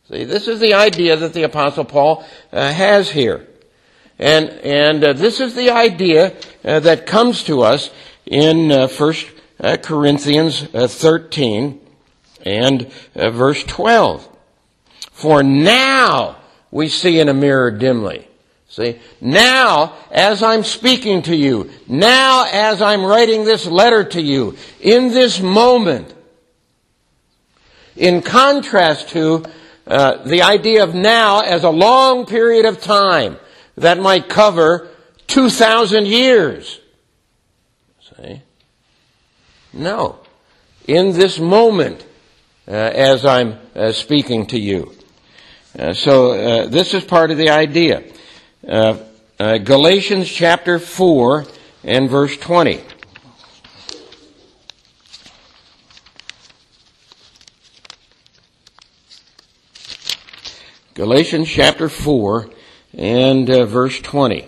See, 0.10 0.24
this 0.24 0.48
is 0.48 0.62
the 0.62 0.76
idea 0.76 1.18
that 1.18 1.34
the 1.34 1.44
apostle 1.44 1.84
Paul 1.84 2.24
uh, 2.54 2.72
has 2.72 3.12
here. 3.12 3.49
And, 4.20 4.50
and 4.50 5.04
uh, 5.04 5.14
this 5.14 5.40
is 5.40 5.56
the 5.56 5.70
idea 5.70 6.36
uh, 6.66 6.82
that 6.82 7.08
comes 7.08 7.44
to 7.46 7.62
us 7.62 7.90
in 8.26 8.70
uh, 8.70 8.88
First 8.88 9.28
uh, 9.62 9.78
Corinthians 9.78 10.68
uh, 10.74 10.88
13 10.88 11.80
and 12.46 12.92
uh, 13.16 13.30
verse 13.30 13.64
12. 13.64 14.28
For 15.12 15.42
now 15.42 16.38
we 16.70 16.90
see 16.90 17.20
in 17.20 17.30
a 17.30 17.34
mirror 17.34 17.72
dimly. 17.72 18.28
See, 18.68 19.00
now 19.20 19.96
as 20.12 20.44
I'm 20.44 20.64
speaking 20.64 21.24
to 21.24 21.36
you, 21.36 21.72
now 21.88 22.46
as 22.52 22.82
I'm 22.82 23.04
writing 23.04 23.44
this 23.44 23.66
letter 23.66 24.04
to 24.04 24.22
you, 24.22 24.58
in 24.80 25.10
this 25.10 25.40
moment, 25.40 26.14
in 27.96 28.22
contrast 28.22 29.10
to 29.10 29.44
uh, 29.88 30.24
the 30.24 30.44
idea 30.44 30.84
of 30.84 30.94
now 30.94 31.40
as 31.40 31.64
a 31.64 31.70
long 31.70 32.26
period 32.26 32.66
of 32.66 32.80
time 32.80 33.38
that 33.80 33.98
might 33.98 34.30
cover 34.30 34.90
2,000 35.28 36.06
years. 36.06 36.80
See? 38.02 38.42
No. 39.74 40.20
In 40.88 41.14
this 41.14 41.40
moment, 41.40 42.06
uh, 42.68 42.72
as 42.72 43.26
I'm 43.26 43.58
uh, 43.76 43.92
speaking 43.92 44.48
to 44.48 44.60
you. 44.60 44.94
Uh, 45.78 45.94
so 45.94 46.32
uh, 46.32 46.68
this 46.68 46.94
is 46.94 47.04
part 47.04 47.32
of 47.32 47.38
the 47.38 47.50
idea. 47.50 48.04
Uh, 48.68 48.98
uh 49.40 49.58
Galatians 49.60 50.30
chapter 50.30 50.80
4 50.80 51.46
and 51.84 52.10
verse 52.10 52.36
20. 52.38 52.82
Galatians 60.96 61.48
chapter 61.48 61.88
4 61.88 62.50
and 63.00 63.50
uh, 63.50 63.66
verse 63.66 63.98
20. 64.02 64.46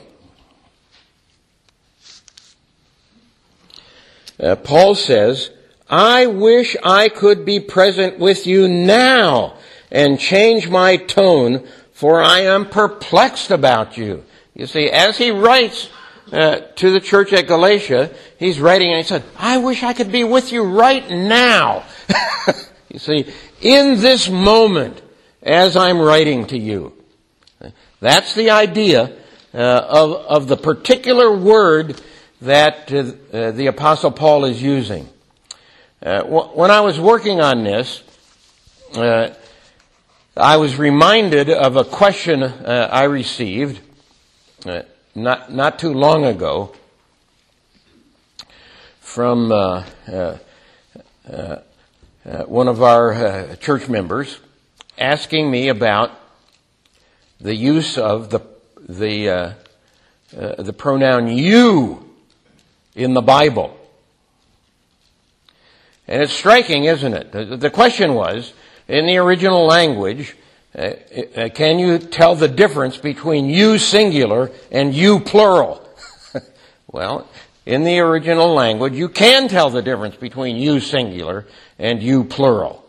Uh, 4.37 4.55
Paul 4.57 4.93
says, 4.93 5.51
I 5.89 6.25
wish 6.25 6.75
I 6.83 7.07
could 7.07 7.45
be 7.45 7.61
present 7.61 8.19
with 8.19 8.45
you 8.45 8.67
now 8.67 9.55
and 9.89 10.19
change 10.19 10.67
my 10.67 10.97
tone, 10.97 11.65
for 11.93 12.21
I 12.21 12.39
am 12.39 12.67
perplexed 12.67 13.51
about 13.51 13.97
you. 13.97 14.25
You 14.53 14.67
see, 14.67 14.89
as 14.89 15.17
he 15.17 15.31
writes 15.31 15.89
uh, 16.33 16.59
to 16.75 16.91
the 16.91 16.99
church 16.99 17.31
at 17.31 17.47
Galatia, 17.47 18.13
he's 18.37 18.59
writing 18.59 18.89
and 18.89 18.97
he 18.97 19.03
said, 19.03 19.23
I 19.37 19.59
wish 19.59 19.81
I 19.81 19.93
could 19.93 20.11
be 20.11 20.25
with 20.25 20.51
you 20.51 20.63
right 20.63 21.09
now. 21.09 21.85
you 22.89 22.99
see, 22.99 23.31
in 23.61 24.01
this 24.01 24.29
moment, 24.29 25.01
as 25.41 25.77
I'm 25.77 25.99
writing 26.01 26.47
to 26.47 26.57
you. 26.57 27.00
That's 28.01 28.33
the 28.33 28.49
idea 28.49 29.15
uh, 29.53 29.57
of, 29.57 30.13
of 30.25 30.47
the 30.47 30.57
particular 30.57 31.31
word 31.35 32.01
that 32.41 32.91
uh, 32.91 33.11
uh, 33.31 33.51
the 33.51 33.67
Apostle 33.67 34.09
Paul 34.09 34.45
is 34.45 34.59
using. 34.61 35.07
Uh, 36.01 36.23
when 36.23 36.71
I 36.71 36.81
was 36.81 36.99
working 36.99 37.41
on 37.41 37.63
this, 37.63 38.01
uh, 38.95 39.29
I 40.35 40.57
was 40.57 40.77
reminded 40.77 41.51
of 41.51 41.75
a 41.75 41.83
question 41.83 42.41
uh, 42.41 42.89
I 42.91 43.03
received 43.03 43.81
not 45.13 45.53
not 45.53 45.77
too 45.77 45.93
long 45.93 46.25
ago 46.25 46.73
from 49.01 49.49
one 49.49 49.85
of 52.67 52.81
our 52.81 53.55
church 53.57 53.89
members, 53.89 54.39
asking 54.97 55.51
me 55.51 55.67
about 55.67 56.20
the 57.41 57.55
use 57.55 57.97
of 57.97 58.29
the 58.29 58.41
the 58.87 59.55
the 60.31 60.73
pronoun 60.73 61.27
you 61.27 62.09
in 62.95 63.13
the 63.13 63.21
Bible. 63.21 63.77
And 66.07 66.21
it's 66.21 66.33
striking, 66.33 66.85
isn't 66.85 67.13
it? 67.13 67.31
The, 67.31 67.57
the 67.57 67.69
question 67.69 68.15
was, 68.15 68.53
in 68.87 69.05
the 69.05 69.17
original 69.17 69.65
language, 69.65 70.35
uh, 70.77 70.93
uh, 71.35 71.49
can 71.49 71.79
you 71.79 71.97
tell 71.99 72.35
the 72.35 72.47
difference 72.47 72.97
between 72.97 73.45
you 73.45 73.77
singular 73.77 74.51
and 74.71 74.93
you 74.93 75.19
plural? 75.19 75.87
well, 76.91 77.27
in 77.65 77.83
the 77.83 77.99
original 77.99 78.53
language, 78.53 78.93
you 78.93 79.07
can 79.07 79.47
tell 79.47 79.69
the 79.69 79.81
difference 79.81 80.15
between 80.15 80.57
you 80.57 80.79
singular 80.79 81.45
and 81.77 82.01
you 82.01 82.23
plural. 82.23 82.80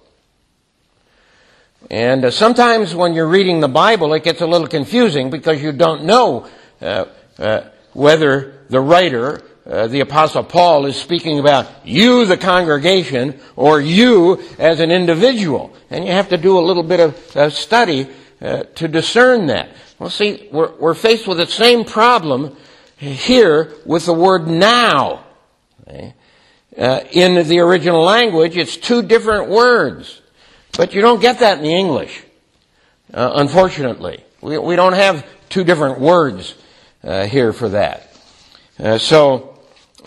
And 1.91 2.25
uh, 2.25 2.31
sometimes 2.31 2.95
when 2.95 3.15
you're 3.15 3.29
reading 3.29 3.61
the 3.61 3.69
Bible, 3.69 4.15
it 4.15 4.25
gets 4.25 4.41
a 4.41 4.47
little 4.47 4.69
confusing 4.69 5.31
because 5.31 5.63
you 5.63 5.73
don't 5.73 6.05
know 6.05 6.49
uh, 6.81 7.07
uh 7.39 7.63
whether 7.93 8.65
the 8.71 8.81
writer 8.81 9.43
uh, 9.65 9.87
the 9.87 10.01
apostle 10.01 10.43
Paul 10.43 10.87
is 10.87 10.97
speaking 10.97 11.39
about 11.39 11.87
you, 11.87 12.27
the 12.27 12.37
congregation, 12.37 13.39
or 13.55 13.81
you 13.81 14.43
as 14.59 14.81
an 14.81 14.91
individual. 14.91 15.73
And 15.89 16.05
you 16.05 16.11
have 16.11 16.31
to 16.31 16.37
do 16.37 16.59
a 16.59 16.61
little 16.61 16.83
bit 16.83 16.99
of 16.99 17.53
study 17.53 18.09
uh, 18.41 18.65
to 18.75 18.89
discern 18.89 19.47
that. 19.47 19.69
Well, 20.01 20.11
see, 20.11 20.49
we're, 20.51 20.73
we're, 20.79 20.95
faced 20.95 21.29
with 21.29 21.39
the 21.39 21.47
same 21.47 21.85
problem 21.85 22.57
here 22.97 23.73
with 23.87 24.07
the 24.07 24.13
word 24.13 24.49
now. 24.49 25.25
Okay? 25.87 26.15
Uh, 26.77 27.01
in 27.13 27.47
the 27.47 27.61
original 27.61 28.03
language, 28.03 28.57
it's 28.57 28.77
two 28.77 29.03
different 29.03 29.49
words. 29.49 30.22
But 30.77 30.95
you 30.95 31.01
don't 31.01 31.21
get 31.21 31.41
that 31.41 31.59
in 31.59 31.65
the 31.65 31.75
English, 31.75 32.23
uh, 33.13 33.33
unfortunately. 33.35 34.25
We, 34.41 34.59
we 34.59 34.77
don't 34.77 34.95
have 34.95 35.27
two 35.49 35.65
different 35.65 36.01
words 36.01 36.55
here 37.03 37.53
for 37.53 37.69
that. 37.71 38.09
so, 38.99 39.53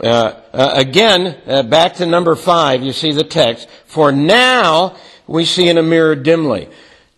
uh, 0.04 0.42
uh, 0.52 0.72
again, 0.76 1.38
uh, 1.48 1.64
back 1.64 1.96
to 1.96 2.06
number 2.06 2.36
five, 2.36 2.84
you 2.84 2.92
see 2.92 3.14
the 3.14 3.24
text. 3.24 3.70
For 3.86 4.12
now 4.12 4.98
we 5.26 5.46
see 5.46 5.70
in 5.70 5.78
a 5.78 5.84
mirror 5.84 6.16
dimly, 6.16 6.70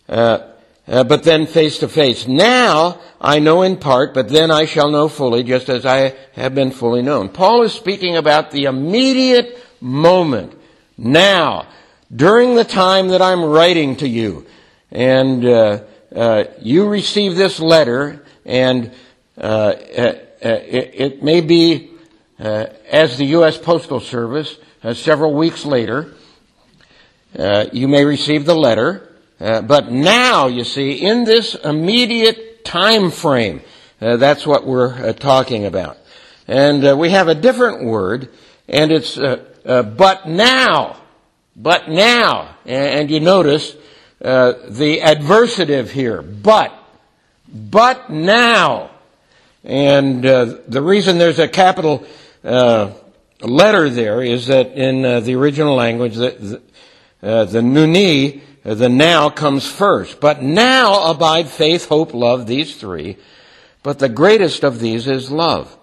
uh, 0.08 0.52
uh, 0.86 1.04
but 1.04 1.24
then 1.24 1.46
face 1.46 1.78
to 1.78 1.88
face. 1.88 2.28
Now 2.28 3.00
I 3.20 3.40
know 3.40 3.62
in 3.62 3.78
part, 3.78 4.14
but 4.14 4.28
then 4.28 4.52
I 4.52 4.64
shall 4.64 4.90
know 4.90 5.08
fully, 5.08 5.42
just 5.42 5.68
as 5.68 5.84
I 5.84 6.14
have 6.34 6.54
been 6.54 6.70
fully 6.70 7.02
known. 7.02 7.30
Paul 7.30 7.62
is 7.62 7.72
speaking 7.72 8.16
about 8.16 8.52
the 8.52 8.64
immediate 8.64 9.58
moment. 9.80 10.54
Now, 10.96 11.66
during 12.14 12.54
the 12.54 12.64
time 12.64 13.08
that 13.08 13.22
I'm 13.22 13.44
writing 13.44 13.96
to 13.96 14.08
you, 14.08 14.46
and 14.90 15.44
uh, 15.44 16.44
you 16.60 16.88
receive 16.88 17.36
this 17.36 17.60
letter, 17.60 18.24
and 18.44 18.92
it, 19.36 20.34
it 20.40 21.22
may 21.22 21.40
be 21.40 21.88
uh, 22.40 22.66
as 22.88 23.18
the 23.18 23.26
U.S. 23.26 23.58
Postal 23.58 23.98
Service, 23.98 24.58
uh, 24.84 24.94
several 24.94 25.34
weeks 25.34 25.64
later, 25.64 26.14
uh, 27.36 27.66
you 27.72 27.88
may 27.88 28.04
receive 28.04 28.44
the 28.46 28.54
letter. 28.54 29.12
Uh, 29.40 29.60
but 29.60 29.90
now, 29.90 30.46
you 30.46 30.62
see, 30.62 30.92
in 30.92 31.24
this 31.24 31.56
immediate 31.56 32.64
time 32.64 33.10
frame, 33.10 33.60
uh, 34.00 34.16
that's 34.18 34.46
what 34.46 34.64
we're 34.64 35.08
uh, 35.08 35.12
talking 35.12 35.64
about. 35.64 35.98
And 36.46 36.96
we 36.98 37.10
have 37.10 37.26
a 37.26 37.34
different 37.34 37.84
word, 37.84 38.30
and 38.68 38.92
it's 38.92 39.16
but 39.16 40.28
now. 40.28 40.97
But 41.58 41.88
now. 41.90 42.56
And, 42.64 43.10
you 43.10 43.20
notice 43.20 43.74
the 44.20 45.00
adversative 45.02 45.90
here. 45.90 46.22
But. 46.22 46.72
But 47.52 48.08
now. 48.08 48.90
And 49.64 50.22
the 50.22 50.82
reason 50.82 51.18
there's 51.18 51.40
a 51.40 51.48
capital 51.48 52.06
uh, 52.44 52.92
letter 53.40 53.90
there 53.90 54.22
is 54.22 54.46
that 54.46 54.72
in 54.72 55.04
uh, 55.04 55.20
the 55.20 55.34
original 55.34 55.74
language, 55.74 56.14
the, 56.14 56.30
the, 57.20 57.28
uh, 57.28 57.44
the 57.44 57.60
nuni, 57.60 58.40
uh, 58.64 58.74
the 58.74 58.88
now 58.88 59.28
comes 59.28 59.66
first. 59.70 60.20
But 60.20 60.42
now 60.42 61.10
abide 61.10 61.48
faith, 61.48 61.88
hope, 61.88 62.14
love, 62.14 62.46
these 62.46 62.76
three. 62.76 63.16
But 63.82 63.98
the 63.98 64.08
greatest 64.08 64.64
of 64.64 64.80
these 64.80 65.06
is 65.06 65.30
love. 65.30 65.76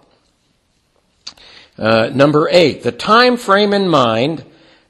Uh, 1.78 2.10
number 2.14 2.48
eight, 2.50 2.82
the 2.82 2.92
time 2.92 3.36
frame 3.36 3.72
in 3.72 3.88
mind 3.88 4.44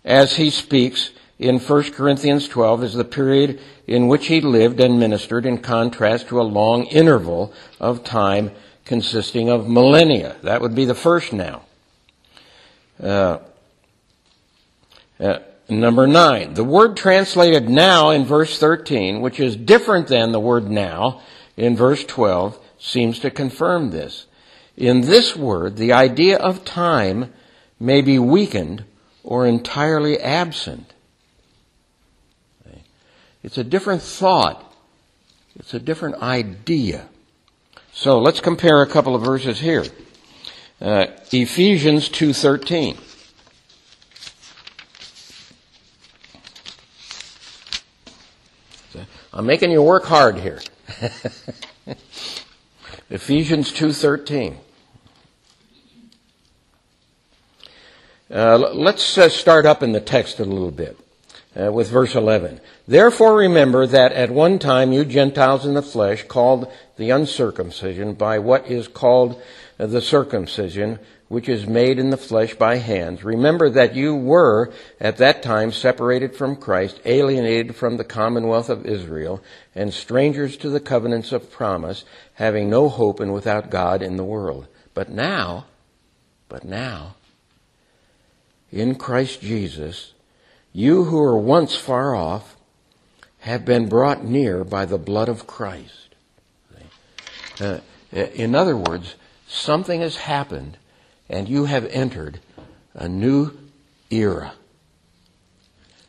as 0.06 0.36
he 0.36 0.48
speaks 0.48 1.10
in 1.38 1.58
1 1.58 1.92
Corinthians 1.92 2.48
12 2.48 2.84
is 2.84 2.94
the 2.94 3.04
period 3.04 3.60
in 3.86 4.06
which 4.06 4.28
he 4.28 4.40
lived 4.40 4.80
and 4.80 4.98
ministered 4.98 5.44
in 5.44 5.58
contrast 5.58 6.28
to 6.28 6.40
a 6.40 6.42
long 6.42 6.84
interval 6.84 7.52
of 7.80 8.04
time 8.04 8.52
consisting 8.84 9.50
of 9.50 9.68
millennia. 9.68 10.36
That 10.42 10.62
would 10.62 10.74
be 10.74 10.84
the 10.84 10.94
first 10.94 11.32
now. 11.32 11.62
Uh, 13.02 13.40
uh, 15.20 15.38
number 15.68 16.06
nine, 16.06 16.54
the 16.54 16.64
word 16.64 16.96
translated 16.96 17.68
now 17.68 18.10
in 18.10 18.24
verse 18.24 18.58
13, 18.58 19.20
which 19.20 19.40
is 19.40 19.56
different 19.56 20.06
than 20.06 20.32
the 20.32 20.40
word 20.40 20.70
now 20.70 21.20
in 21.56 21.76
verse 21.76 22.04
12, 22.04 22.58
seems 22.78 23.18
to 23.18 23.30
confirm 23.30 23.90
this. 23.90 24.26
In 24.76 25.02
this 25.02 25.34
word, 25.34 25.76
the 25.76 25.92
idea 25.92 26.38
of 26.38 26.64
time 26.64 27.32
may 27.80 28.00
be 28.02 28.18
weakened 28.18 28.84
or 29.26 29.44
entirely 29.44 30.18
absent. 30.20 30.94
It's 33.42 33.58
a 33.58 33.64
different 33.64 34.00
thought. 34.02 34.72
It's 35.56 35.74
a 35.74 35.80
different 35.80 36.22
idea. 36.22 37.08
So 37.92 38.18
let's 38.18 38.40
compare 38.40 38.82
a 38.82 38.86
couple 38.86 39.14
of 39.14 39.22
verses 39.22 39.61
here. 39.61 39.84
Uh, 40.80 41.07
Ephesians 41.32 42.09
2.13. 42.09 42.96
I'm 49.32 49.44
making 49.46 49.70
you 49.70 49.82
work 49.82 50.05
hard 50.05 50.38
here. 50.38 50.61
Ephesians 53.11 53.72
2.13. 53.72 54.57
Uh, 58.29 58.59
let's 58.59 59.16
uh, 59.18 59.29
start 59.29 59.66
up 59.66 59.85
in 59.85 59.93
the 59.93 60.01
text 60.01 60.41
a 60.41 60.45
little 60.45 60.72
bit 60.72 60.99
uh, 61.55 61.70
with 61.70 61.89
verse 61.89 62.16
11. 62.16 62.61
Therefore 62.89 63.37
remember 63.37 63.87
that 63.87 64.11
at 64.11 64.33
one 64.33 64.59
time 64.59 64.93
you 64.93 65.05
Gentiles 65.05 65.64
in 65.64 65.74
the 65.74 65.83
flesh 65.83 66.24
called 66.24 66.66
the 66.97 67.11
uncircumcision 67.11 68.14
by 68.14 68.41
what 68.41 68.66
is 68.66 68.89
called 68.89 69.41
the 69.79 70.01
circumcision, 70.01 70.99
which 71.29 71.49
is 71.49 71.68
made 71.68 72.01
in 72.01 72.11
the 72.11 72.16
flesh 72.16 72.55
by 72.55 72.79
hands. 72.79 73.22
Remember 73.22 73.70
that 73.70 73.95
you 73.95 74.16
were 74.16 74.72
at 75.01 75.18
that 75.18 75.41
time 75.41 75.70
separated 75.70 76.35
from 76.35 76.57
Christ, 76.57 77.01
alienated 77.05 77.77
from 77.77 77.97
the 77.97 78.05
commonwealth 78.05 78.68
of 78.68 78.87
Israel, 78.87 79.41
and 79.72 79.95
strangers 79.95 80.57
to 80.57 80.68
the 80.68 80.81
covenants 80.81 81.31
of 81.31 81.53
promise, 81.53 82.05
having 82.35 82.68
no 82.68 82.89
hope 82.89 83.20
and 83.20 83.33
without 83.33 83.70
God 83.70 84.03
in 84.03 84.16
the 84.16 84.24
world. 84.24 84.66
But 84.95 85.11
now, 85.11 85.66
but 86.49 86.64
now, 86.64 87.14
in 88.70 88.94
Christ 88.94 89.40
Jesus, 89.40 90.12
you 90.72 91.04
who 91.04 91.18
were 91.18 91.38
once 91.38 91.76
far 91.76 92.14
off 92.14 92.56
have 93.40 93.64
been 93.64 93.88
brought 93.88 94.24
near 94.24 94.64
by 94.64 94.84
the 94.84 94.98
blood 94.98 95.28
of 95.28 95.46
Christ. 95.46 96.14
Uh, 97.60 97.78
in 98.12 98.54
other 98.54 98.76
words, 98.76 99.14
something 99.46 100.00
has 100.00 100.16
happened 100.16 100.76
and 101.28 101.48
you 101.48 101.64
have 101.64 101.86
entered 101.86 102.40
a 102.94 103.08
new 103.08 103.56
era. 104.10 104.52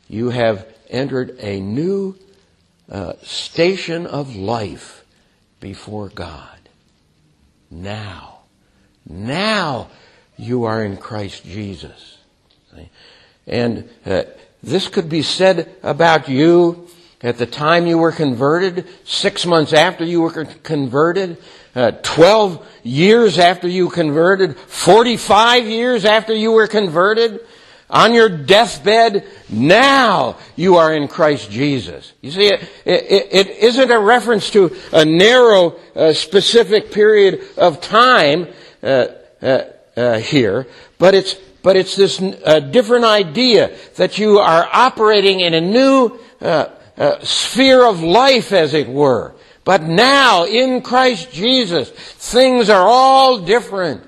You 0.08 0.30
have 0.30 0.66
entered 0.88 1.36
a 1.40 1.60
new 1.60 2.16
uh, 2.90 3.14
station 3.22 4.06
of 4.06 4.36
life 4.36 5.04
before 5.60 6.08
God. 6.08 6.58
Now, 7.70 8.40
now 9.06 9.90
you 10.36 10.64
are 10.64 10.84
in 10.84 10.96
Christ 10.96 11.44
Jesus. 11.44 12.17
And 13.46 13.88
uh, 14.04 14.24
this 14.62 14.88
could 14.88 15.08
be 15.08 15.22
said 15.22 15.74
about 15.82 16.28
you 16.28 16.88
at 17.20 17.38
the 17.38 17.46
time 17.46 17.86
you 17.86 17.98
were 17.98 18.12
converted, 18.12 18.86
six 19.04 19.44
months 19.44 19.72
after 19.72 20.04
you 20.04 20.20
were 20.20 20.44
converted, 20.44 21.38
uh, 21.74 21.92
12 22.02 22.66
years 22.84 23.38
after 23.38 23.66
you 23.66 23.88
converted, 23.90 24.56
45 24.56 25.66
years 25.66 26.04
after 26.04 26.34
you 26.34 26.52
were 26.52 26.68
converted, 26.68 27.40
on 27.90 28.12
your 28.12 28.28
deathbed, 28.28 29.26
now 29.48 30.36
you 30.56 30.76
are 30.76 30.94
in 30.94 31.08
Christ 31.08 31.50
Jesus. 31.50 32.12
You 32.20 32.30
see, 32.30 32.46
it, 32.46 32.62
it, 32.84 33.28
it 33.32 33.48
isn't 33.48 33.90
a 33.90 33.98
reference 33.98 34.50
to 34.50 34.76
a 34.92 35.04
narrow, 35.04 35.78
uh, 35.96 36.12
specific 36.12 36.92
period 36.92 37.40
of 37.56 37.80
time 37.80 38.48
uh, 38.82 39.06
uh, 39.42 39.62
uh 39.96 40.18
here, 40.18 40.66
but 40.98 41.14
it's 41.14 41.34
but 41.62 41.76
it's 41.76 41.96
this 41.96 42.20
uh, 42.20 42.60
different 42.60 43.04
idea 43.04 43.76
that 43.96 44.18
you 44.18 44.38
are 44.38 44.68
operating 44.72 45.40
in 45.40 45.54
a 45.54 45.60
new 45.60 46.18
sphere 47.22 47.84
of 47.84 48.02
life, 48.02 48.52
as 48.52 48.74
it 48.74 48.88
were. 48.88 49.34
But 49.64 49.82
now, 49.82 50.44
in 50.46 50.80
Christ 50.80 51.30
Jesus, 51.30 51.90
things 51.90 52.70
are 52.70 52.88
all 52.88 53.40
different. 53.40 54.02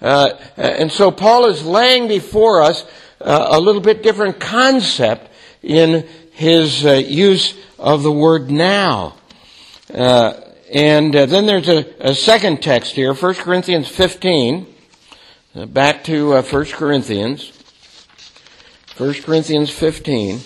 Uh, 0.00 0.34
and 0.56 0.92
so 0.92 1.10
Paul 1.10 1.48
is 1.48 1.64
laying 1.64 2.06
before 2.06 2.62
us 2.62 2.84
uh, 3.20 3.46
a 3.50 3.58
little 3.58 3.80
bit 3.80 4.02
different 4.02 4.38
concept 4.38 5.28
in 5.62 6.06
his 6.32 6.84
uh, 6.84 6.92
use 6.92 7.54
of 7.78 8.02
the 8.02 8.12
word 8.12 8.50
now. 8.50 9.16
Uh, 9.92 10.34
and 10.72 11.16
uh, 11.16 11.26
then 11.26 11.46
there's 11.46 11.68
a, 11.68 11.86
a, 12.00 12.14
second 12.14 12.62
text 12.62 12.94
here, 12.94 13.14
1 13.14 13.34
Corinthians 13.36 13.88
15. 13.88 14.66
Uh, 15.56 15.64
back 15.64 16.04
to 16.04 16.32
1 16.42 16.64
Corinthians. 16.66 17.50
1 18.98 19.14
Corinthians 19.22 19.70
15. 19.70 20.40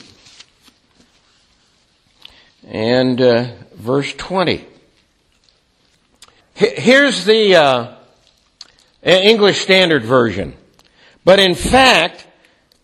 And 2.68 3.18
verse 3.74 4.14
20. 4.14 4.64
Here's 6.54 7.24
the 7.24 7.56
uh, 7.56 7.94
English 9.02 9.62
Standard 9.62 10.04
Version. 10.04 10.54
But 11.24 11.40
in 11.40 11.56
fact, 11.56 12.28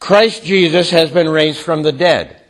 Christ 0.00 0.42
Jesus 0.42 0.90
has 0.90 1.12
been 1.12 1.28
raised 1.28 1.60
from 1.60 1.84
the 1.84 1.92
dead. 1.92 2.40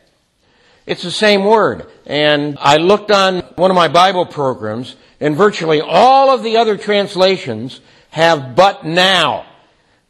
It's 0.87 1.03
the 1.03 1.11
same 1.11 1.45
word. 1.45 1.87
And 2.07 2.57
I 2.63 2.79
looked 2.79 3.11
on 3.11 3.41
one 3.57 3.71
of 3.71 3.75
my 3.75 3.89
Bible 3.89 4.25
programs, 4.25 4.97
and 5.21 5.37
virtually 5.37 5.83
all 5.83 6.31
of 6.31 6.43
the 6.43 6.57
other 6.57 6.79
translations 6.79 7.81
have 8.09 8.57
but 8.57 8.87
now. 8.87 9.45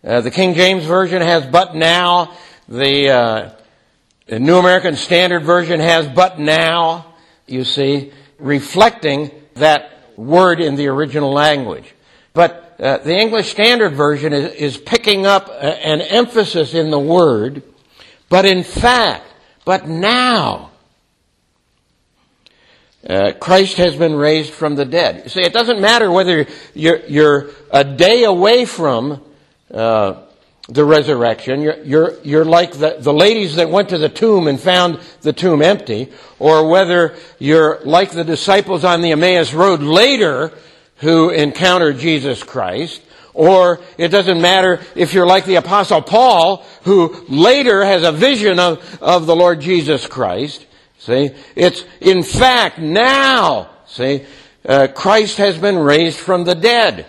Uh, 0.07 0.21
the 0.21 0.31
King 0.31 0.55
James 0.55 0.85
Version 0.85 1.21
has 1.21 1.45
but 1.47 1.75
now. 1.75 2.33
The, 2.69 3.11
uh, 3.11 3.51
the 4.27 4.39
New 4.39 4.57
American 4.57 4.95
Standard 4.95 5.43
Version 5.43 5.81
has 5.81 6.07
but 6.07 6.39
now, 6.39 7.17
you 7.49 7.65
see 7.65 8.13
reflecting 8.39 9.33
that 9.55 9.91
word 10.17 10.61
in 10.61 10.77
the 10.77 10.87
original 10.87 11.33
language. 11.33 11.93
But 12.35 12.77
uh, 12.79 12.99
the 12.99 13.19
English 13.19 13.51
Standard 13.51 13.95
Version 13.95 14.33
is, 14.33 14.53
is 14.53 14.77
picking 14.77 15.27
up 15.27 15.49
a, 15.49 15.85
an 15.85 16.01
emphasis 16.01 16.73
in 16.73 16.93
the 16.93 17.01
word, 17.01 17.65
but 18.29 18.45
in 18.45 18.63
fact, 18.63 19.25
but 19.65 19.89
now, 19.89 20.71
uh, 23.09 23.33
Christ 23.41 23.79
has 23.79 23.97
been 23.97 24.15
raised 24.15 24.53
from 24.53 24.77
the 24.77 24.85
dead. 24.85 25.23
You 25.25 25.31
see, 25.31 25.41
it 25.41 25.53
doesn't 25.53 25.81
matter 25.81 26.13
whether 26.13 26.47
you're, 26.75 27.05
you're 27.07 27.51
a 27.73 27.83
day 27.83 28.23
away 28.23 28.67
from 28.67 29.21
uh, 29.73 30.23
the 30.69 30.85
resurrection. 30.85 31.61
You're, 31.61 31.83
you're, 31.85 32.15
you're 32.23 32.45
like 32.45 32.73
the, 32.73 32.97
the 32.99 33.13
ladies 33.13 33.57
that 33.57 33.71
went 33.71 33.91
to 33.91 33.99
the 33.99 34.09
tomb 34.09 34.49
and 34.49 34.59
found 34.59 34.99
the 35.23 35.33
tomb 35.33 35.63
empty, 35.63 36.13
or 36.39 36.69
whether 36.69 37.15
you're 37.39 37.81
like 37.85 38.11
the 38.11 38.25
disciples 38.25 38.85
on 38.85 39.01
the 39.01 39.13
Emmaus 39.13 39.55
Road 39.55 39.81
later 39.81 40.53
who 40.97 41.31
encountered 41.31 41.99
Jesus 41.99 42.43
Christ, 42.43 43.03
or 43.35 43.81
it 43.99 44.09
doesn't 44.09 44.41
matter 44.41 44.81
if 44.95 45.13
you're 45.13 45.27
like 45.27 45.45
the 45.45 45.57
Apostle 45.57 46.03
Paul, 46.03 46.65
who 46.83 47.25
later 47.29 47.85
has 47.85 48.03
a 48.03 48.13
vision 48.13 48.59
of, 48.59 49.03
of 49.03 49.27
the 49.27 49.37
Lord 49.37 49.61
Jesus 49.61 50.07
Christ. 50.07 50.67
See? 50.99 51.31
It's, 51.55 51.85
in 52.01 52.23
fact, 52.23 52.79
now, 52.79 53.71
see, 53.87 54.25
uh, 54.65 54.89
Christ 54.89 55.37
has 55.37 55.59
been 55.59 55.77
raised 55.77 56.19
from 56.19 56.45
the 56.45 56.55
dead. 56.55 57.07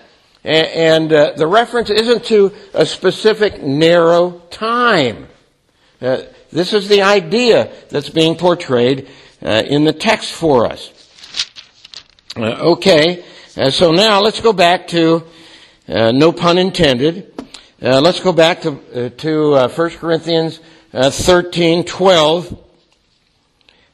And, 0.47 1.11
uh, 1.11 1.33
the 1.35 1.45
reference 1.45 1.89
isn't 1.89 2.23
to 2.25 2.53
a 2.73 2.85
specific 2.85 3.61
narrow 3.61 4.43
time. 4.49 5.27
Uh, 6.01 6.21
this 6.53 6.71
is 6.71 6.87
the 6.87 7.01
idea 7.01 7.69
that's 7.89 8.09
being 8.09 8.37
portrayed 8.37 9.09
uh, 9.43 9.63
in 9.67 9.83
the 9.83 9.91
text 9.91 10.31
for 10.31 10.65
us. 10.65 10.93
Uh, 12.37 12.43
okay, 12.61 13.25
uh, 13.57 13.69
so 13.69 13.91
now 13.91 14.21
let's 14.21 14.39
go 14.39 14.53
back 14.53 14.87
to, 14.87 15.25
uh, 15.89 16.13
no 16.13 16.31
pun 16.31 16.57
intended, 16.57 17.33
let's 17.81 18.21
go 18.21 18.31
back 18.31 18.61
to, 18.61 19.09
to 19.09 19.67
1 19.67 19.89
Corinthians 19.97 20.61
13, 20.93 21.83
12, 21.83 22.57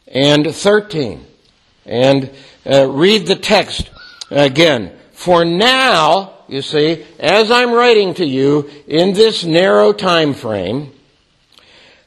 and 0.10 0.56
13. 0.56 1.26
And 1.88 2.30
read 2.64 3.26
the 3.26 3.38
text 3.38 3.90
again. 4.30 4.92
For 5.14 5.46
now, 5.46 6.34
you 6.54 6.62
see, 6.62 7.04
as 7.20 7.50
I'm 7.50 7.72
writing 7.72 8.14
to 8.16 8.26
you 8.26 8.70
in 8.88 9.14
this 9.14 9.44
narrow 9.44 9.92
time 9.92 10.36
frame, 10.36 10.92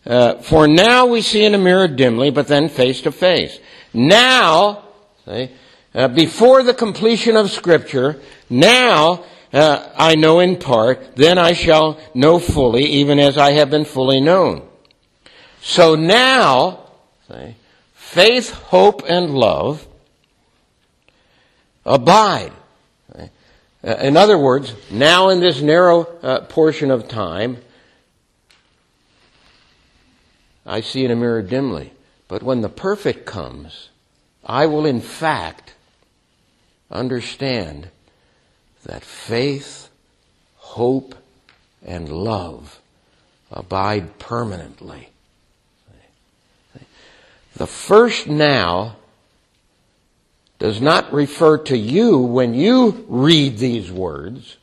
uh, 0.06 0.36
for 0.36 0.68
now 0.68 1.06
we 1.06 1.20
see 1.20 1.44
in 1.44 1.52
a 1.52 1.58
mirror 1.58 1.88
dimly, 1.88 2.30
but 2.30 2.46
then 2.46 2.68
face 2.68 3.02
to 3.02 3.10
face. 3.10 3.58
Now, 3.92 4.84
see, 5.24 5.50
uh, 5.92 6.06
before 6.08 6.62
the 6.62 6.74
completion 6.74 7.34
of 7.34 7.50
Scripture, 7.50 8.20
now 8.48 9.24
uh, 9.52 9.90
I 9.96 10.14
know 10.14 10.38
in 10.38 10.58
part, 10.58 11.16
then 11.16 11.38
I 11.38 11.52
shall 11.52 11.98
know 12.14 12.38
fully, 12.38 12.84
even 12.84 13.18
as 13.18 13.36
I 13.36 13.50
have 13.52 13.68
been 13.70 13.84
fully 13.84 14.20
known. 14.20 14.62
So 15.60 15.96
now, 15.96 16.86
see, 17.28 17.56
faith, 17.94 18.50
hope, 18.50 19.02
and 19.08 19.34
love 19.34 19.88
abide. 21.84 22.52
Uh, 23.86 23.94
in 24.00 24.16
other 24.16 24.36
words, 24.36 24.74
now 24.90 25.28
in 25.28 25.38
this 25.38 25.62
narrow 25.62 26.06
uh, 26.20 26.40
portion 26.40 26.90
of 26.90 27.06
time, 27.06 27.58
I 30.66 30.80
see 30.80 31.04
in 31.04 31.12
a 31.12 31.16
mirror 31.16 31.42
dimly. 31.42 31.92
But 32.26 32.42
when 32.42 32.62
the 32.62 32.68
perfect 32.68 33.24
comes, 33.26 33.90
I 34.44 34.66
will 34.66 34.84
in 34.84 35.00
fact 35.00 35.74
understand 36.90 37.88
that 38.84 39.04
faith, 39.04 39.88
hope, 40.56 41.14
and 41.84 42.08
love 42.08 42.80
abide 43.52 44.18
permanently. 44.18 45.10
The 47.54 47.66
first 47.66 48.26
now 48.26 48.96
does 50.58 50.80
not 50.80 51.12
refer 51.12 51.58
to 51.58 51.76
you 51.76 52.18
when 52.18 52.54
you 52.54 53.04
read 53.08 53.58
these 53.58 53.90
words 53.90 54.56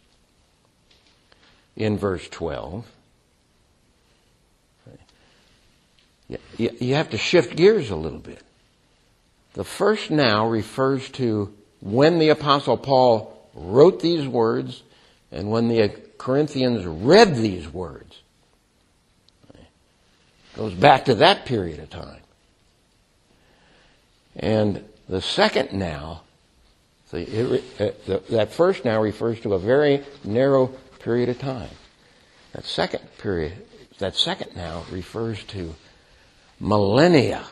in 1.76 1.98
verse 1.98 2.28
12. 2.30 2.86
You 6.58 6.96
have 6.96 7.12
to 7.12 7.18
shift 7.18 7.56
gears 7.56 7.89
a 7.91 7.96
little 7.96 8.20
bit. 8.20 8.41
The 9.54 9.64
first 9.64 10.10
now 10.10 10.48
refers 10.48 11.10
to 11.12 11.54
when 11.80 12.18
the 12.18 12.30
Apostle 12.30 12.78
Paul 12.78 13.50
wrote 13.54 14.00
these 14.00 14.28
words 14.28 14.82
And 15.34 15.50
when 15.50 15.68
the 15.68 15.89
Corinthians 16.20 16.86
read 16.86 17.36
these 17.36 17.68
words, 17.68 18.22
goes 20.56 20.74
back 20.76 21.06
to 21.06 21.16
that 21.16 21.46
period 21.46 21.80
of 21.80 21.89
time. 21.89 22.22
And 24.36 24.86
the 25.08 25.22
second 25.22 25.74
now, 25.74 26.22
the, 27.12 27.62
uh, 27.80 27.91
the, 28.08 28.24
that 28.32 28.54
first 28.54 28.86
now 28.86 29.01
refers 29.01 29.39
to 29.41 29.54
a 29.54 29.60
very 29.60 30.04
narrow 30.24 30.68
period 30.99 31.30
of 31.30 31.39
time. 31.39 31.70
That 32.54 32.66
second 32.66 33.01
period, 33.18 33.54
that 33.99 34.16
second 34.16 34.56
now 34.56 34.84
refers 34.91 35.43
to 35.45 35.76
millennia. 36.60 37.45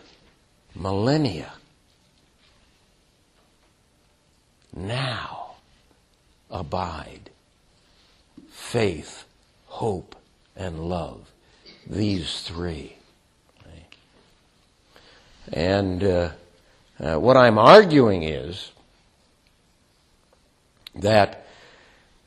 Millennia. 0.75 1.51
Now 4.73 5.55
abide 6.49 7.29
faith, 8.49 9.25
hope, 9.65 10.15
and 10.55 10.87
love. 10.87 11.29
These 11.85 12.41
three. 12.41 12.95
And 15.51 16.03
uh, 16.03 16.31
uh, 17.01 17.17
what 17.17 17.35
I'm 17.35 17.57
arguing 17.57 18.23
is 18.23 18.71
that 20.93 21.47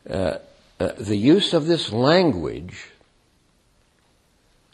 uh, 0.09 0.39
uh, 0.81 0.93
the 0.99 1.17
use 1.17 1.55
of 1.55 1.67
this 1.67 1.93
language 1.93 2.89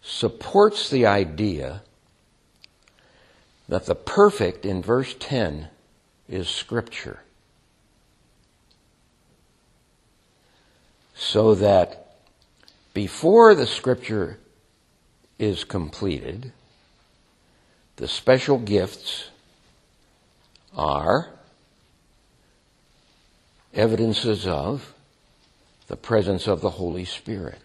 supports 0.02 0.88
the 0.88 1.06
idea 1.06 1.82
that 3.68 3.86
the 3.86 3.94
perfect 3.94 4.64
in 4.64 4.82
verse 4.82 5.14
10 5.20 5.68
is 6.28 6.48
Scripture. 6.48 7.20
So 11.14 11.54
that 11.54 12.16
before 12.94 13.54
the 13.54 13.66
Scripture 13.66 14.38
is 15.38 15.62
completed, 15.64 16.52
the 17.96 18.08
special 18.08 18.58
gifts 18.58 19.29
are 20.76 21.30
evidences 23.74 24.46
of 24.46 24.94
the 25.88 25.96
presence 25.96 26.46
of 26.46 26.60
the 26.60 26.70
Holy 26.70 27.04
Spirit 27.04 27.58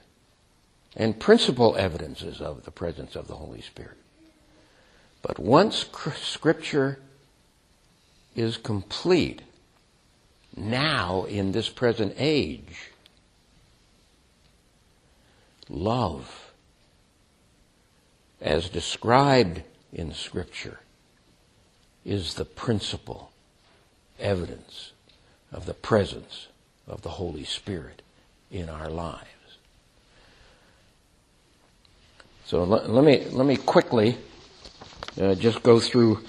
and 0.96 1.20
principal 1.20 1.76
evidences 1.76 2.42
of 2.42 2.64
the 2.66 2.72
presence 2.72 3.16
of 3.16 3.28
the 3.28 3.36
Holy 3.36 3.62
Spirit. 3.62 3.98
But 5.22 5.40
once 5.40 5.86
Scripture 6.16 7.00
is 8.36 8.58
complete, 8.58 9.42
now 10.56 11.26
in 11.26 11.52
this 11.52 11.70
present 11.70 12.14
age, 12.18 12.92
love, 15.70 16.52
as 18.40 18.70
described 18.70 19.64
in 19.92 20.14
Scripture, 20.14 20.80
is 22.06 22.36
the 22.36 22.46
principal 22.46 23.32
evidence 24.20 24.92
of 25.52 25.66
the 25.66 25.74
presence 25.74 26.48
of 26.88 27.02
the 27.02 27.10
Holy 27.10 27.44
Spirit 27.44 28.02
in 28.52 28.70
our 28.70 28.90
lives. 28.90 29.26
So 32.46 32.64
let, 32.64 32.90
let 32.90 33.04
me 33.04 33.26
let 33.32 33.48
me 33.48 33.58
quickly 33.58 34.18
uh, 35.20 35.34
just 35.34 35.64
go 35.64 35.80
through 35.80 36.20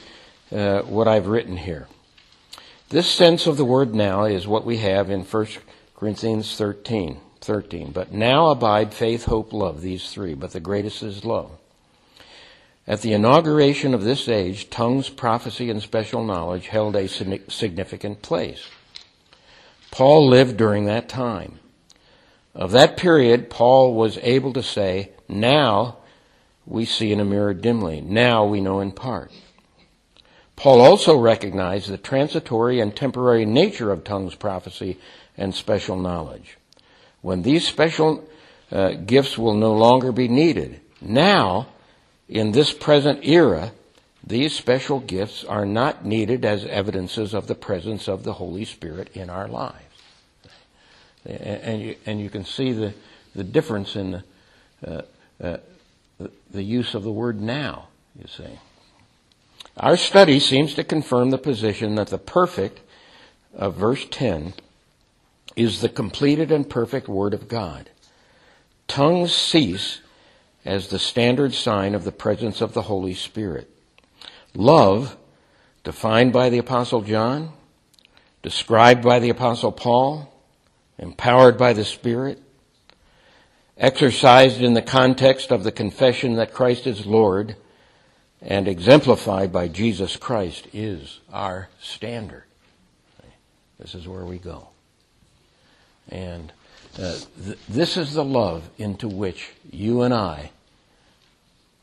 uh, 0.50 0.80
what 0.82 1.06
I've 1.06 1.26
written 1.26 1.56
here. 1.56 1.88
This 2.88 3.08
sense 3.08 3.46
of 3.46 3.56
the 3.56 3.64
word 3.64 3.94
now 3.94 4.24
is 4.24 4.46
what 4.46 4.64
we 4.64 4.78
have 4.78 5.10
in 5.10 5.24
1 5.24 5.46
Corinthians 5.96 6.56
13, 6.56 7.18
13. 7.40 7.90
But 7.90 8.12
now 8.12 8.48
abide 8.48 8.94
faith, 8.94 9.24
hope, 9.24 9.52
love, 9.52 9.82
these 9.82 10.10
three, 10.10 10.34
but 10.34 10.52
the 10.52 10.60
greatest 10.60 11.02
is 11.02 11.24
love. 11.24 11.55
At 12.88 13.00
the 13.00 13.12
inauguration 13.12 13.94
of 13.94 14.04
this 14.04 14.28
age, 14.28 14.70
tongues, 14.70 15.08
prophecy, 15.08 15.70
and 15.70 15.82
special 15.82 16.24
knowledge 16.24 16.68
held 16.68 16.94
a 16.94 17.08
significant 17.08 18.22
place. 18.22 18.68
Paul 19.90 20.28
lived 20.28 20.56
during 20.56 20.84
that 20.84 21.08
time. 21.08 21.58
Of 22.54 22.70
that 22.72 22.96
period, 22.96 23.50
Paul 23.50 23.94
was 23.94 24.18
able 24.22 24.52
to 24.52 24.62
say, 24.62 25.10
Now 25.28 25.98
we 26.64 26.84
see 26.84 27.12
in 27.12 27.20
a 27.20 27.24
mirror 27.24 27.54
dimly, 27.54 28.00
now 28.00 28.44
we 28.44 28.60
know 28.60 28.80
in 28.80 28.92
part. 28.92 29.32
Paul 30.56 30.80
also 30.80 31.18
recognized 31.18 31.88
the 31.88 31.98
transitory 31.98 32.80
and 32.80 32.96
temporary 32.96 33.44
nature 33.44 33.92
of 33.92 34.04
tongues, 34.04 34.34
prophecy, 34.34 34.98
and 35.36 35.54
special 35.54 35.96
knowledge. 35.96 36.56
When 37.20 37.42
these 37.42 37.66
special 37.66 38.26
uh, 38.72 38.92
gifts 38.92 39.36
will 39.36 39.54
no 39.54 39.74
longer 39.74 40.12
be 40.12 40.28
needed, 40.28 40.80
now, 41.00 41.68
in 42.28 42.52
this 42.52 42.72
present 42.72 43.20
era, 43.24 43.72
these 44.26 44.54
special 44.54 44.98
gifts 45.00 45.44
are 45.44 45.64
not 45.64 46.04
needed 46.04 46.44
as 46.44 46.64
evidences 46.64 47.32
of 47.32 47.46
the 47.46 47.54
presence 47.54 48.08
of 48.08 48.24
the 48.24 48.34
Holy 48.34 48.64
Spirit 48.64 49.10
in 49.14 49.30
our 49.30 49.46
lives. 49.46 49.82
And 51.24 51.82
you, 51.82 51.96
and 52.06 52.20
you 52.20 52.30
can 52.30 52.44
see 52.44 52.72
the, 52.72 52.94
the 53.34 53.44
difference 53.44 53.96
in 53.96 54.10
the, 54.10 54.24
uh, 54.86 55.02
uh, 55.42 55.56
the, 56.50 56.62
use 56.62 56.94
of 56.94 57.02
the 57.02 57.10
word 57.10 57.40
now, 57.40 57.88
you 58.18 58.26
see. 58.28 58.58
Our 59.76 59.96
study 59.96 60.40
seems 60.40 60.74
to 60.74 60.84
confirm 60.84 61.30
the 61.30 61.38
position 61.38 61.96
that 61.96 62.08
the 62.08 62.18
perfect 62.18 62.80
of 63.54 63.74
verse 63.74 64.06
10 64.10 64.54
is 65.56 65.80
the 65.80 65.88
completed 65.88 66.52
and 66.52 66.68
perfect 66.68 67.08
Word 67.08 67.34
of 67.34 67.48
God. 67.48 67.90
Tongues 68.86 69.34
cease 69.34 70.00
as 70.66 70.88
the 70.88 70.98
standard 70.98 71.54
sign 71.54 71.94
of 71.94 72.04
the 72.04 72.12
presence 72.12 72.60
of 72.60 72.74
the 72.74 72.82
Holy 72.82 73.14
Spirit. 73.14 73.70
Love, 74.54 75.16
defined 75.84 76.32
by 76.32 76.50
the 76.50 76.58
Apostle 76.58 77.02
John, 77.02 77.52
described 78.42 79.02
by 79.02 79.18
the 79.20 79.30
Apostle 79.30 79.72
Paul, 79.72 80.32
empowered 80.98 81.56
by 81.56 81.72
the 81.72 81.84
Spirit, 81.84 82.42
exercised 83.78 84.60
in 84.60 84.74
the 84.74 84.82
context 84.82 85.50
of 85.50 85.62
the 85.62 85.72
confession 85.72 86.34
that 86.34 86.52
Christ 86.52 86.86
is 86.86 87.06
Lord, 87.06 87.56
and 88.42 88.66
exemplified 88.66 89.52
by 89.52 89.68
Jesus 89.68 90.16
Christ 90.16 90.66
is 90.72 91.20
our 91.32 91.68
standard. 91.80 92.44
This 93.78 93.94
is 93.94 94.08
where 94.08 94.24
we 94.24 94.38
go. 94.38 94.68
And 96.08 96.52
uh, 96.98 97.18
th- 97.44 97.58
this 97.68 97.96
is 97.96 98.14
the 98.14 98.24
love 98.24 98.68
into 98.78 99.08
which 99.08 99.50
you 99.70 100.02
and 100.02 100.14
I, 100.14 100.50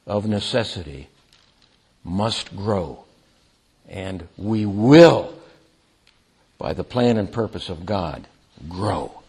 of 0.06 0.28
necessity, 0.28 1.08
must 2.04 2.56
grow. 2.56 3.04
And 3.90 4.28
we 4.38 4.66
will, 4.66 5.34
by 6.58 6.74
the 6.74 6.84
plan 6.84 7.18
and 7.18 7.32
purpose 7.32 7.70
of 7.70 7.86
God, 7.86 8.28
grow. 8.68 9.24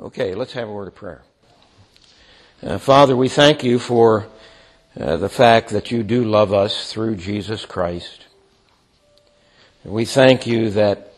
Okay, 0.00 0.34
let's 0.34 0.52
have 0.54 0.68
a 0.68 0.72
word 0.72 0.88
of 0.88 0.94
prayer. 0.94 1.22
Uh, 2.62 2.78
Father, 2.78 3.16
we 3.16 3.28
thank 3.28 3.64
you 3.64 3.78
for 3.78 4.26
uh, 4.98 5.16
the 5.16 5.28
fact 5.28 5.70
that 5.70 5.90
you 5.90 6.02
do 6.02 6.24
love 6.24 6.52
us 6.52 6.92
through 6.92 7.16
Jesus 7.16 7.64
Christ. 7.64 8.26
We 9.84 10.04
thank 10.04 10.46
you 10.46 10.70
that 10.70 11.14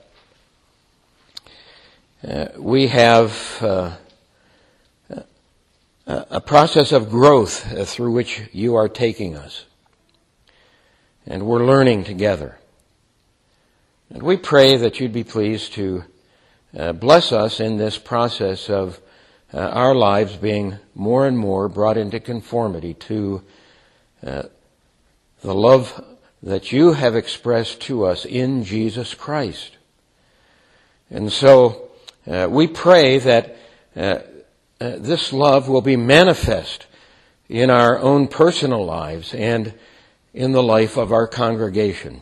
uh, 2.27 2.47
we 2.57 2.87
have 2.87 3.59
uh, 3.61 3.97
a 6.07 6.41
process 6.41 6.93
of 6.93 7.11
growth 7.11 7.73
uh, 7.73 7.85
through 7.85 8.13
which 8.13 8.43
you 8.53 8.75
are 8.75 8.89
taking 8.89 9.37
us. 9.37 9.65
And 11.27 11.47
we're 11.47 11.65
learning 11.65 12.05
together. 12.05 12.59
And 14.11 14.23
we 14.23 14.37
pray 14.37 14.77
that 14.77 14.99
you'd 14.99 15.13
be 15.13 15.25
pleased 15.25 15.75
to 15.75 16.05
uh, 16.77 16.93
bless 16.93 17.33
us 17.33 17.61
in 17.61 17.77
this 17.77 17.99
process 17.99 18.69
of 18.69 19.01
uh, 19.55 19.59
our 19.59 19.95
lives 19.95 20.37
being 20.37 20.79
more 20.95 21.27
and 21.27 21.39
more 21.39 21.69
brought 21.69 21.97
into 21.97 22.19
conformity 22.19 22.95
to 22.95 23.43
the 24.23 24.51
love 25.43 26.05
that 26.43 26.71
you 26.71 26.93
have 26.93 27.17
expressed 27.17 27.81
to 27.81 28.05
us 28.05 28.25
in 28.25 28.63
Jesus 28.63 29.15
Christ. 29.15 29.77
And 31.11 31.33
so 31.33 31.91
we 32.27 32.69
pray 32.69 33.19
that 33.19 33.57
uh, 34.83 34.97
this 34.99 35.33
love 35.33 35.69
will 35.69 35.81
be 35.81 35.97
manifest 35.97 36.87
in 37.49 37.71
our 37.71 38.01
own 38.01 38.27
personal 38.27 38.85
lives 38.85 39.33
and 39.33 39.75
in 40.35 40.51
the 40.51 40.63
life 40.63 40.97
of 40.97 41.13
our 41.13 41.29
congregation. 41.29 42.21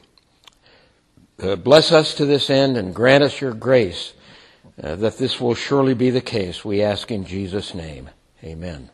Uh, 1.42 1.56
bless 1.56 1.90
us 1.90 2.12
to 2.14 2.26
this 2.26 2.50
end 2.50 2.76
and 2.76 2.94
grant 2.94 3.24
us 3.24 3.40
your 3.40 3.54
grace 3.54 4.12
uh, 4.82 4.94
that 4.96 5.16
this 5.16 5.40
will 5.40 5.54
surely 5.54 5.94
be 5.94 6.10
the 6.10 6.20
case. 6.20 6.62
We 6.62 6.82
ask 6.82 7.10
in 7.10 7.24
Jesus' 7.24 7.74
name. 7.74 8.10
Amen. 8.44 8.90